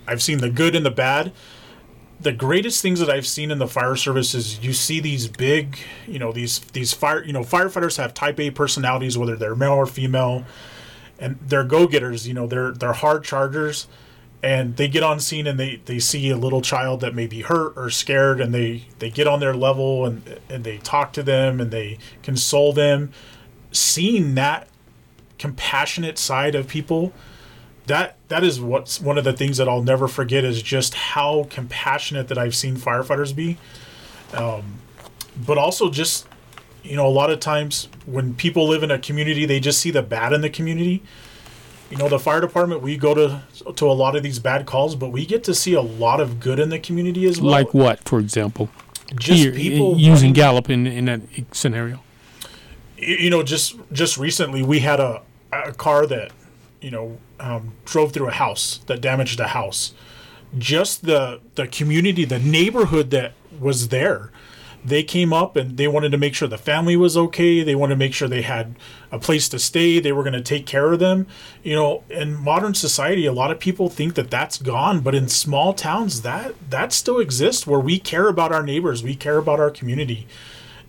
I've 0.07 0.21
seen 0.21 0.37
the 0.37 0.49
good 0.49 0.75
and 0.75 0.85
the 0.85 0.91
bad. 0.91 1.33
The 2.19 2.31
greatest 2.31 2.81
things 2.81 2.99
that 2.99 3.09
I've 3.09 3.27
seen 3.27 3.51
in 3.51 3.59
the 3.59 3.67
fire 3.67 3.95
service 3.95 4.33
is 4.33 4.59
you 4.63 4.73
see 4.73 4.99
these 4.99 5.27
big, 5.27 5.77
you 6.07 6.17
know, 6.17 6.31
these 6.31 6.59
these 6.59 6.91
fire, 6.93 7.23
you 7.23 7.31
know, 7.31 7.41
firefighters 7.41 7.97
have 7.97 8.13
type 8.13 8.39
A 8.39 8.49
personalities, 8.49 9.17
whether 9.17 9.35
they're 9.35 9.55
male 9.55 9.73
or 9.73 9.85
female, 9.85 10.43
and 11.19 11.37
they're 11.41 11.63
go 11.63 11.87
getters. 11.87 12.27
You 12.27 12.33
know, 12.33 12.47
they're 12.47 12.71
they're 12.71 12.93
hard 12.93 13.23
chargers, 13.23 13.87
and 14.41 14.77
they 14.77 14.87
get 14.87 15.03
on 15.03 15.19
scene 15.19 15.45
and 15.45 15.59
they 15.59 15.81
they 15.85 15.99
see 15.99 16.29
a 16.29 16.37
little 16.37 16.61
child 16.61 17.01
that 17.01 17.13
may 17.13 17.27
be 17.27 17.41
hurt 17.41 17.73
or 17.75 17.89
scared, 17.89 18.41
and 18.41 18.53
they 18.53 18.87
they 18.99 19.09
get 19.09 19.27
on 19.27 19.39
their 19.39 19.53
level 19.53 20.05
and 20.05 20.39
and 20.49 20.63
they 20.63 20.77
talk 20.79 21.13
to 21.13 21.23
them 21.23 21.59
and 21.59 21.69
they 21.71 21.97
console 22.23 22.73
them. 22.73 23.11
Seeing 23.71 24.35
that 24.35 24.67
compassionate 25.37 26.17
side 26.17 26.55
of 26.55 26.67
people 26.67 27.13
that 27.87 28.17
that 28.27 28.43
is 28.43 28.59
what's 28.61 29.01
one 29.01 29.17
of 29.17 29.23
the 29.23 29.33
things 29.33 29.57
that 29.57 29.67
I'll 29.67 29.83
never 29.83 30.07
forget 30.07 30.43
is 30.43 30.61
just 30.61 30.93
how 30.93 31.47
compassionate 31.49 32.27
that 32.29 32.37
I've 32.37 32.55
seen 32.55 32.75
firefighters 32.75 33.35
be 33.35 33.57
um, 34.33 34.79
but 35.45 35.57
also 35.57 35.89
just 35.89 36.27
you 36.83 36.95
know 36.95 37.07
a 37.07 37.09
lot 37.09 37.29
of 37.29 37.39
times 37.39 37.87
when 38.05 38.33
people 38.33 38.67
live 38.67 38.83
in 38.83 38.91
a 38.91 38.99
community 38.99 39.45
they 39.45 39.59
just 39.59 39.79
see 39.79 39.91
the 39.91 40.01
bad 40.03 40.33
in 40.33 40.41
the 40.41 40.49
community 40.49 41.01
you 41.89 41.97
know 41.97 42.09
the 42.09 42.19
fire 42.19 42.41
department 42.41 42.81
we 42.81 42.97
go 42.97 43.13
to 43.13 43.41
to 43.75 43.85
a 43.89 43.93
lot 43.93 44.15
of 44.15 44.23
these 44.23 44.39
bad 44.39 44.65
calls 44.65 44.95
but 44.95 45.09
we 45.09 45.25
get 45.25 45.43
to 45.45 45.53
see 45.55 45.73
a 45.73 45.81
lot 45.81 46.19
of 46.19 46.39
good 46.39 46.59
in 46.59 46.69
the 46.69 46.79
community 46.79 47.25
as 47.25 47.39
well 47.41 47.51
Like 47.51 47.73
what, 47.73 48.03
for 48.07 48.19
example? 48.19 48.69
just 49.17 49.41
Here, 49.41 49.53
people 49.53 49.97
using 49.97 50.11
running- 50.13 50.33
Gallup 50.33 50.69
in, 50.69 50.85
in 50.85 51.05
that 51.05 51.21
scenario. 51.53 52.01
you 52.97 53.15
you 53.15 53.29
know 53.29 53.43
just 53.43 53.75
just 53.93 54.17
recently 54.17 54.61
we 54.63 54.79
had 54.79 54.99
a, 54.99 55.21
a 55.53 55.71
car 55.71 56.05
that 56.07 56.31
you 56.81 56.91
know 56.91 57.17
um, 57.39 57.73
drove 57.85 58.13
through 58.13 58.27
a 58.27 58.33
house 58.33 58.79
that 58.87 59.01
damaged 59.01 59.39
a 59.39 59.47
house. 59.47 59.93
Just 60.57 61.05
the 61.05 61.41
the 61.55 61.67
community 61.67 62.23
the 62.25 62.39
neighborhood 62.39 63.11
that 63.11 63.33
was 63.59 63.89
there 63.89 64.31
they 64.87 65.03
came 65.03 65.33
up 65.33 65.57
and 65.57 65.75
they 65.75 65.87
wanted 65.87 66.11
to 66.11 66.17
make 66.17 66.33
sure 66.33 66.47
the 66.47 66.57
family 66.57 66.95
was 66.95 67.17
okay. 67.17 67.61
They 67.61 67.75
wanted 67.75 67.95
to 67.95 67.99
make 67.99 68.13
sure 68.13 68.29
they 68.29 68.43
had 68.43 68.75
a 69.11 69.19
place 69.19 69.49
to 69.49 69.59
stay. 69.59 69.99
They 69.99 70.13
were 70.13 70.23
going 70.23 70.33
to 70.33 70.41
take 70.41 70.65
care 70.65 70.93
of 70.93 70.99
them. 70.99 71.27
You 71.61 71.75
know 71.75 72.03
in 72.09 72.35
modern 72.35 72.73
society 72.73 73.25
a 73.25 73.33
lot 73.33 73.51
of 73.51 73.59
people 73.59 73.89
think 73.89 74.15
that 74.15 74.31
that's 74.31 74.57
gone 74.57 75.01
but 75.01 75.13
in 75.13 75.27
small 75.27 75.73
towns 75.73 76.21
that 76.21 76.55
that 76.69 76.93
still 76.93 77.19
exists 77.19 77.67
where 77.67 77.79
we 77.79 77.99
care 77.99 78.29
about 78.29 78.51
our 78.51 78.63
neighbors 78.63 79.03
we 79.03 79.15
care 79.15 79.37
about 79.37 79.59
our 79.59 79.71
community. 79.71 80.27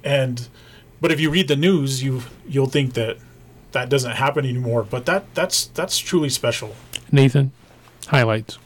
And 0.04 0.48
but 1.00 1.10
if 1.10 1.18
you 1.18 1.30
read 1.30 1.48
the 1.48 1.56
news 1.56 2.02
you 2.02 2.22
you'll 2.46 2.66
think 2.66 2.94
that 2.94 3.18
that 3.72 3.88
doesn't 3.88 4.12
happen 4.12 4.44
anymore 4.44 4.82
but 4.82 5.06
that 5.06 5.32
that's 5.34 5.66
that's 5.66 5.98
truly 5.98 6.28
special 6.28 6.74
Nathan, 7.10 7.52
highlights. 8.08 8.58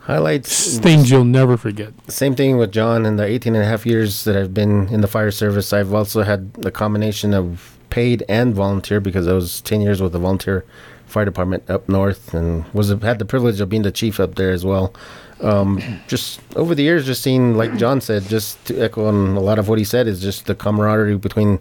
Highlights. 0.00 0.78
Things 0.78 1.10
you'll 1.10 1.24
never 1.24 1.58
forget. 1.58 1.92
Same 2.10 2.34
thing 2.34 2.56
with 2.56 2.72
Jon. 2.72 3.04
In 3.04 3.16
the 3.16 3.24
18 3.26 3.54
and 3.54 3.62
a 3.62 3.66
half 3.66 3.84
years 3.84 4.24
that 4.24 4.36
I've 4.36 4.54
been 4.54 4.88
in 4.88 5.02
the 5.02 5.06
fire 5.06 5.30
service, 5.30 5.72
I've 5.74 5.92
also 5.92 6.22
had 6.22 6.50
a 6.64 6.70
combination 6.70 7.34
of 7.34 7.76
paid 7.90 8.24
and 8.28 8.54
volunteer 8.54 9.00
because 9.00 9.28
I 9.28 9.34
was 9.34 9.60
10 9.60 9.82
years 9.82 10.00
with 10.00 10.12
the 10.12 10.18
volunteer 10.18 10.64
fire 11.04 11.26
department 11.26 11.68
up 11.68 11.88
north 11.88 12.32
and 12.32 12.64
was 12.72 12.88
had 12.88 13.18
the 13.18 13.24
privilege 13.24 13.60
of 13.60 13.68
being 13.68 13.82
the 13.82 13.92
chief 13.92 14.18
up 14.18 14.36
there 14.36 14.50
as 14.50 14.64
well. 14.64 14.94
Um, 15.42 16.00
just 16.08 16.40
over 16.56 16.74
the 16.74 16.82
years, 16.82 17.04
just 17.04 17.22
seeing, 17.22 17.56
like 17.56 17.76
Jon 17.76 18.00
said, 18.00 18.24
just 18.28 18.64
to 18.66 18.78
echo 18.80 19.06
on 19.06 19.36
a 19.36 19.40
lot 19.40 19.58
of 19.58 19.68
what 19.68 19.78
he 19.78 19.84
said, 19.84 20.06
is 20.06 20.22
just 20.22 20.46
the 20.46 20.54
camaraderie 20.54 21.18
between 21.18 21.60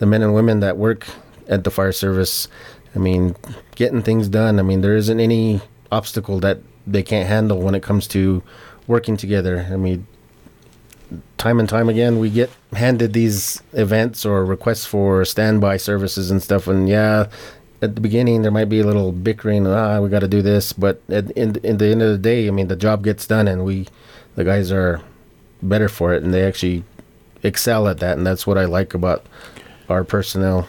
the 0.00 0.06
men 0.06 0.22
and 0.22 0.34
women 0.34 0.58
that 0.60 0.76
work 0.76 1.06
at 1.48 1.64
the 1.64 1.70
fire 1.70 1.92
service. 1.92 2.48
I 2.94 2.98
mean, 2.98 3.36
getting 3.74 4.02
things 4.02 4.28
done. 4.28 4.58
I 4.58 4.62
mean, 4.62 4.80
there 4.80 4.96
isn't 4.96 5.20
any 5.20 5.60
obstacle 5.90 6.40
that 6.40 6.58
they 6.86 7.02
can't 7.02 7.28
handle 7.28 7.60
when 7.60 7.74
it 7.74 7.82
comes 7.82 8.06
to 8.08 8.42
working 8.86 9.16
together. 9.16 9.66
I 9.70 9.76
mean, 9.76 10.06
time 11.38 11.58
and 11.58 11.68
time 11.68 11.88
again, 11.88 12.18
we 12.18 12.30
get 12.30 12.50
handed 12.72 13.12
these 13.12 13.62
events 13.72 14.24
or 14.24 14.44
requests 14.44 14.86
for 14.86 15.24
standby 15.24 15.76
services 15.78 16.30
and 16.30 16.42
stuff. 16.42 16.66
And 16.66 16.88
yeah, 16.88 17.28
at 17.82 17.94
the 17.94 18.00
beginning, 18.00 18.42
there 18.42 18.50
might 18.50 18.68
be 18.68 18.80
a 18.80 18.86
little 18.86 19.12
bickering. 19.12 19.66
Ah, 19.66 20.00
we 20.00 20.08
got 20.08 20.20
to 20.20 20.28
do 20.28 20.42
this. 20.42 20.72
But 20.72 21.02
at 21.08 21.30
in, 21.32 21.56
in 21.56 21.78
the 21.78 21.86
end 21.86 22.02
of 22.02 22.10
the 22.10 22.18
day, 22.18 22.48
I 22.48 22.50
mean, 22.50 22.68
the 22.68 22.76
job 22.76 23.04
gets 23.04 23.26
done, 23.26 23.48
and 23.48 23.64
we, 23.64 23.86
the 24.36 24.44
guys 24.44 24.72
are 24.72 25.02
better 25.62 25.88
for 25.88 26.14
it, 26.14 26.22
and 26.22 26.32
they 26.32 26.42
actually 26.42 26.84
excel 27.42 27.88
at 27.88 27.98
that. 27.98 28.16
And 28.16 28.26
that's 28.26 28.46
what 28.46 28.58
I 28.58 28.64
like 28.64 28.94
about 28.94 29.26
our 29.88 30.04
personnel. 30.04 30.66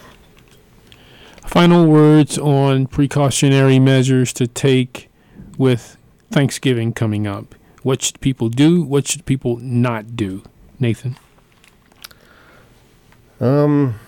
Final 1.46 1.86
words 1.86 2.38
on 2.38 2.88
precautionary 2.88 3.80
measures 3.80 4.34
to 4.34 4.48
take 4.48 5.10
with 5.58 5.98
Thanksgiving 6.32 6.92
coming 6.92 7.28
up. 7.28 7.56
What 7.84 8.02
should 8.02 8.20
people 8.20 8.50
do? 8.50 8.82
What 8.82 9.08
should 9.08 9.26
people 9.26 9.58
not 9.58 10.16
do? 10.16 10.44
Nathan. 10.80 11.16
Um, 13.40 14.00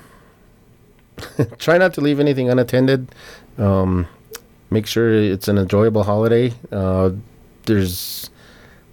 try 1.60 1.78
not 1.78 1.94
to 1.94 2.02
leave 2.02 2.20
anything 2.20 2.50
unattended. 2.50 3.14
Um, 3.58 4.08
make 4.70 4.88
sure 4.88 5.14
it's 5.14 5.48
an 5.48 5.58
enjoyable 5.58 6.04
holiday. 6.04 6.54
Uh, 6.72 7.12
there's 7.66 8.30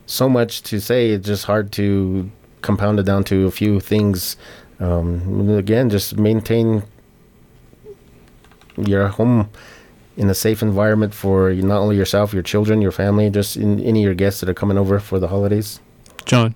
so 0.07 0.29
much 0.29 0.63
to 0.65 0.81
say; 0.81 1.11
it's 1.11 1.27
just 1.27 1.45
hard 1.45 1.73
to 1.73 2.31
compound 2.61 3.01
it 3.01 3.05
down 3.05 3.25
to 3.25 3.47
a 3.47 3.51
few 3.51 3.81
things. 3.81 4.37
Um, 4.81 5.49
again, 5.51 5.89
just 5.89 6.17
maintain 6.19 6.83
your 8.77 9.09
home 9.09 9.51
in 10.17 10.31
a 10.31 10.35
safe 10.35 10.63
environment 10.63 11.13
for 11.13 11.53
not 11.53 11.79
only 11.79 11.97
yourself, 11.97 12.33
your 12.33 12.43
children, 12.43 12.81
your 12.81 12.93
family, 12.93 13.31
just 13.31 13.57
in, 13.57 13.81
any 13.81 14.01
of 14.03 14.05
your 14.05 14.15
guests 14.15 14.41
that 14.41 14.49
are 14.49 14.55
coming 14.55 14.79
over 14.79 14.99
for 14.99 15.19
the 15.19 15.29
holidays. 15.29 15.81
Jon. 16.25 16.55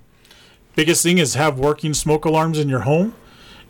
biggest 0.76 1.02
thing 1.02 1.18
is 1.18 1.34
have 1.34 1.58
working 1.58 1.92
smoke 1.92 2.24
alarms 2.24 2.58
in 2.58 2.68
your 2.68 2.80
home 2.80 3.14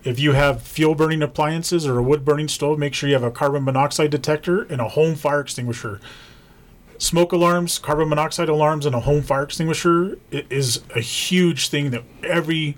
if 0.04 0.20
you 0.20 0.32
have 0.32 0.62
fuel 0.62 0.94
burning 0.94 1.22
appliances 1.22 1.86
or 1.86 1.98
a 1.98 2.02
wood 2.02 2.24
burning 2.24 2.46
stove 2.46 2.78
make 2.78 2.94
sure 2.94 3.08
you 3.08 3.14
have 3.14 3.24
a 3.24 3.30
carbon 3.30 3.64
monoxide 3.64 4.10
detector 4.10 4.62
and 4.64 4.80
a 4.80 4.88
home 4.90 5.16
fire 5.16 5.40
extinguisher 5.40 6.00
smoke 6.98 7.32
alarms 7.32 7.78
carbon 7.80 8.08
monoxide 8.08 8.48
alarms 8.48 8.86
and 8.86 8.94
a 8.94 9.00
home 9.00 9.22
fire 9.22 9.42
extinguisher 9.42 10.16
is 10.30 10.82
a 10.94 11.00
huge 11.00 11.68
thing 11.68 11.90
that 11.90 12.04
every 12.22 12.76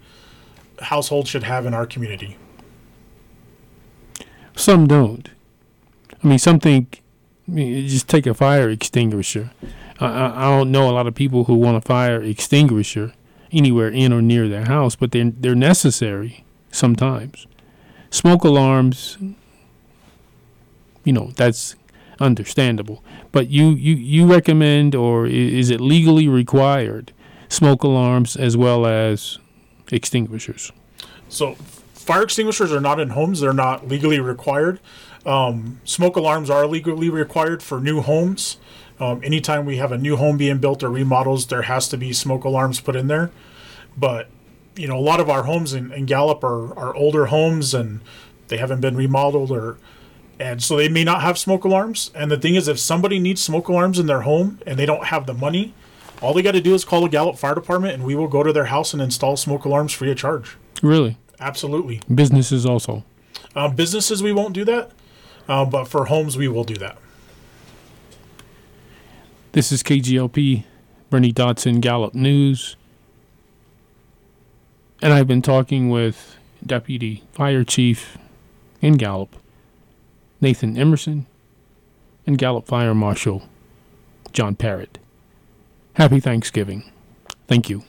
household 0.82 1.28
should 1.28 1.42
have 1.42 1.66
in 1.66 1.74
our 1.74 1.84
community 1.86 2.38
Some 4.56 4.86
don't. 4.86 5.28
I 6.22 6.26
mean, 6.26 6.38
something. 6.38 6.86
I 7.48 7.50
mean, 7.50 7.88
just 7.88 8.08
take 8.08 8.26
a 8.26 8.34
fire 8.34 8.70
extinguisher. 8.70 9.50
I, 9.98 10.46
I 10.46 10.56
don't 10.56 10.70
know 10.70 10.88
a 10.88 10.92
lot 10.92 11.06
of 11.06 11.14
people 11.14 11.44
who 11.44 11.54
want 11.54 11.76
a 11.76 11.80
fire 11.80 12.22
extinguisher 12.22 13.12
anywhere 13.52 13.88
in 13.88 14.12
or 14.12 14.22
near 14.22 14.48
their 14.48 14.66
house, 14.66 14.96
but 14.96 15.12
they're 15.12 15.30
they're 15.30 15.54
necessary 15.54 16.44
sometimes. 16.70 17.46
Smoke 18.10 18.44
alarms, 18.44 19.18
you 21.04 21.12
know, 21.12 21.32
that's 21.36 21.76
understandable. 22.18 23.02
But 23.32 23.48
you 23.48 23.70
you 23.70 23.94
you 23.94 24.26
recommend, 24.26 24.94
or 24.94 25.26
is 25.26 25.70
it 25.70 25.80
legally 25.80 26.28
required, 26.28 27.12
smoke 27.48 27.82
alarms 27.82 28.36
as 28.36 28.56
well 28.56 28.86
as 28.86 29.38
extinguishers? 29.90 30.72
So, 31.28 31.54
fire 31.94 32.22
extinguishers 32.22 32.72
are 32.72 32.80
not 32.80 33.00
in 33.00 33.10
homes; 33.10 33.40
they're 33.40 33.52
not 33.52 33.88
legally 33.88 34.20
required. 34.20 34.80
Um, 35.26 35.80
smoke 35.84 36.16
alarms 36.16 36.48
are 36.50 36.66
legally 36.66 37.10
required 37.10 37.62
for 37.62 37.80
new 37.80 38.00
homes. 38.00 38.58
Um, 38.98 39.20
anytime 39.22 39.64
we 39.64 39.76
have 39.76 39.92
a 39.92 39.98
new 39.98 40.16
home 40.16 40.36
being 40.36 40.58
built 40.58 40.82
or 40.82 40.90
remodels, 40.90 41.46
there 41.46 41.62
has 41.62 41.88
to 41.88 41.96
be 41.96 42.12
smoke 42.12 42.44
alarms 42.44 42.80
put 42.80 42.96
in 42.96 43.06
there. 43.06 43.30
But 43.96 44.28
you 44.76 44.86
know, 44.86 44.96
a 44.96 45.00
lot 45.00 45.20
of 45.20 45.28
our 45.28 45.42
homes 45.42 45.74
in, 45.74 45.92
in 45.92 46.06
Gallup 46.06 46.42
are, 46.44 46.78
are 46.78 46.94
older 46.94 47.26
homes 47.26 47.74
and 47.74 48.00
they 48.48 48.56
haven't 48.56 48.80
been 48.80 48.96
remodeled 48.96 49.50
or 49.50 49.76
and 50.38 50.62
so 50.62 50.76
they 50.78 50.88
may 50.88 51.04
not 51.04 51.20
have 51.20 51.38
smoke 51.38 51.64
alarms. 51.64 52.10
And 52.14 52.30
the 52.30 52.38
thing 52.38 52.54
is, 52.54 52.66
if 52.66 52.78
somebody 52.78 53.18
needs 53.18 53.42
smoke 53.42 53.68
alarms 53.68 53.98
in 53.98 54.06
their 54.06 54.22
home 54.22 54.58
and 54.66 54.78
they 54.78 54.86
don't 54.86 55.04
have 55.04 55.26
the 55.26 55.34
money, 55.34 55.74
all 56.22 56.32
they 56.32 56.40
got 56.40 56.52
to 56.52 56.62
do 56.62 56.74
is 56.74 56.82
call 56.82 57.02
the 57.02 57.10
Gallup 57.10 57.36
Fire 57.36 57.54
Department, 57.54 57.92
and 57.92 58.04
we 58.04 58.14
will 58.14 58.26
go 58.26 58.42
to 58.42 58.52
their 58.52 58.66
house 58.66 58.94
and 58.94 59.02
install 59.02 59.36
smoke 59.36 59.66
alarms 59.66 59.92
free 59.92 60.10
of 60.10 60.16
charge. 60.16 60.56
Really, 60.82 61.18
Absolutely. 61.38 62.00
businesses 62.12 62.64
also. 62.64 63.04
Uh, 63.54 63.68
businesses, 63.68 64.22
we 64.22 64.32
won't 64.32 64.54
do 64.54 64.64
that, 64.64 64.92
uh, 65.50 65.64
but 65.64 65.86
for 65.86 66.06
homes, 66.06 66.38
we 66.38 66.46
will 66.46 66.62
do 66.62 66.76
that. 66.76 66.96
This 69.50 69.72
is 69.72 69.82
KGLP, 69.82 70.62
Bernie 71.10 71.32
Dotson, 71.32 71.80
Gallup 71.80 72.14
News. 72.14 72.76
And 75.02 75.12
I've 75.12 75.26
been 75.26 75.42
talking 75.42 75.90
with 75.90 76.36
Deputy 76.64 77.24
Fire 77.32 77.64
Chief 77.64 78.16
in 78.80 78.96
Gallup, 78.96 79.34
Nathan 80.40 80.78
Emerson, 80.78 81.26
and 82.28 82.38
Gallup 82.38 82.66
Fire 82.66 82.94
Marshal 82.94 83.42
Jon 84.32 84.54
Pairett. 84.54 84.98
Happy 85.94 86.20
Thanksgiving. 86.20 86.84
Thank 87.48 87.68
you. 87.68 87.82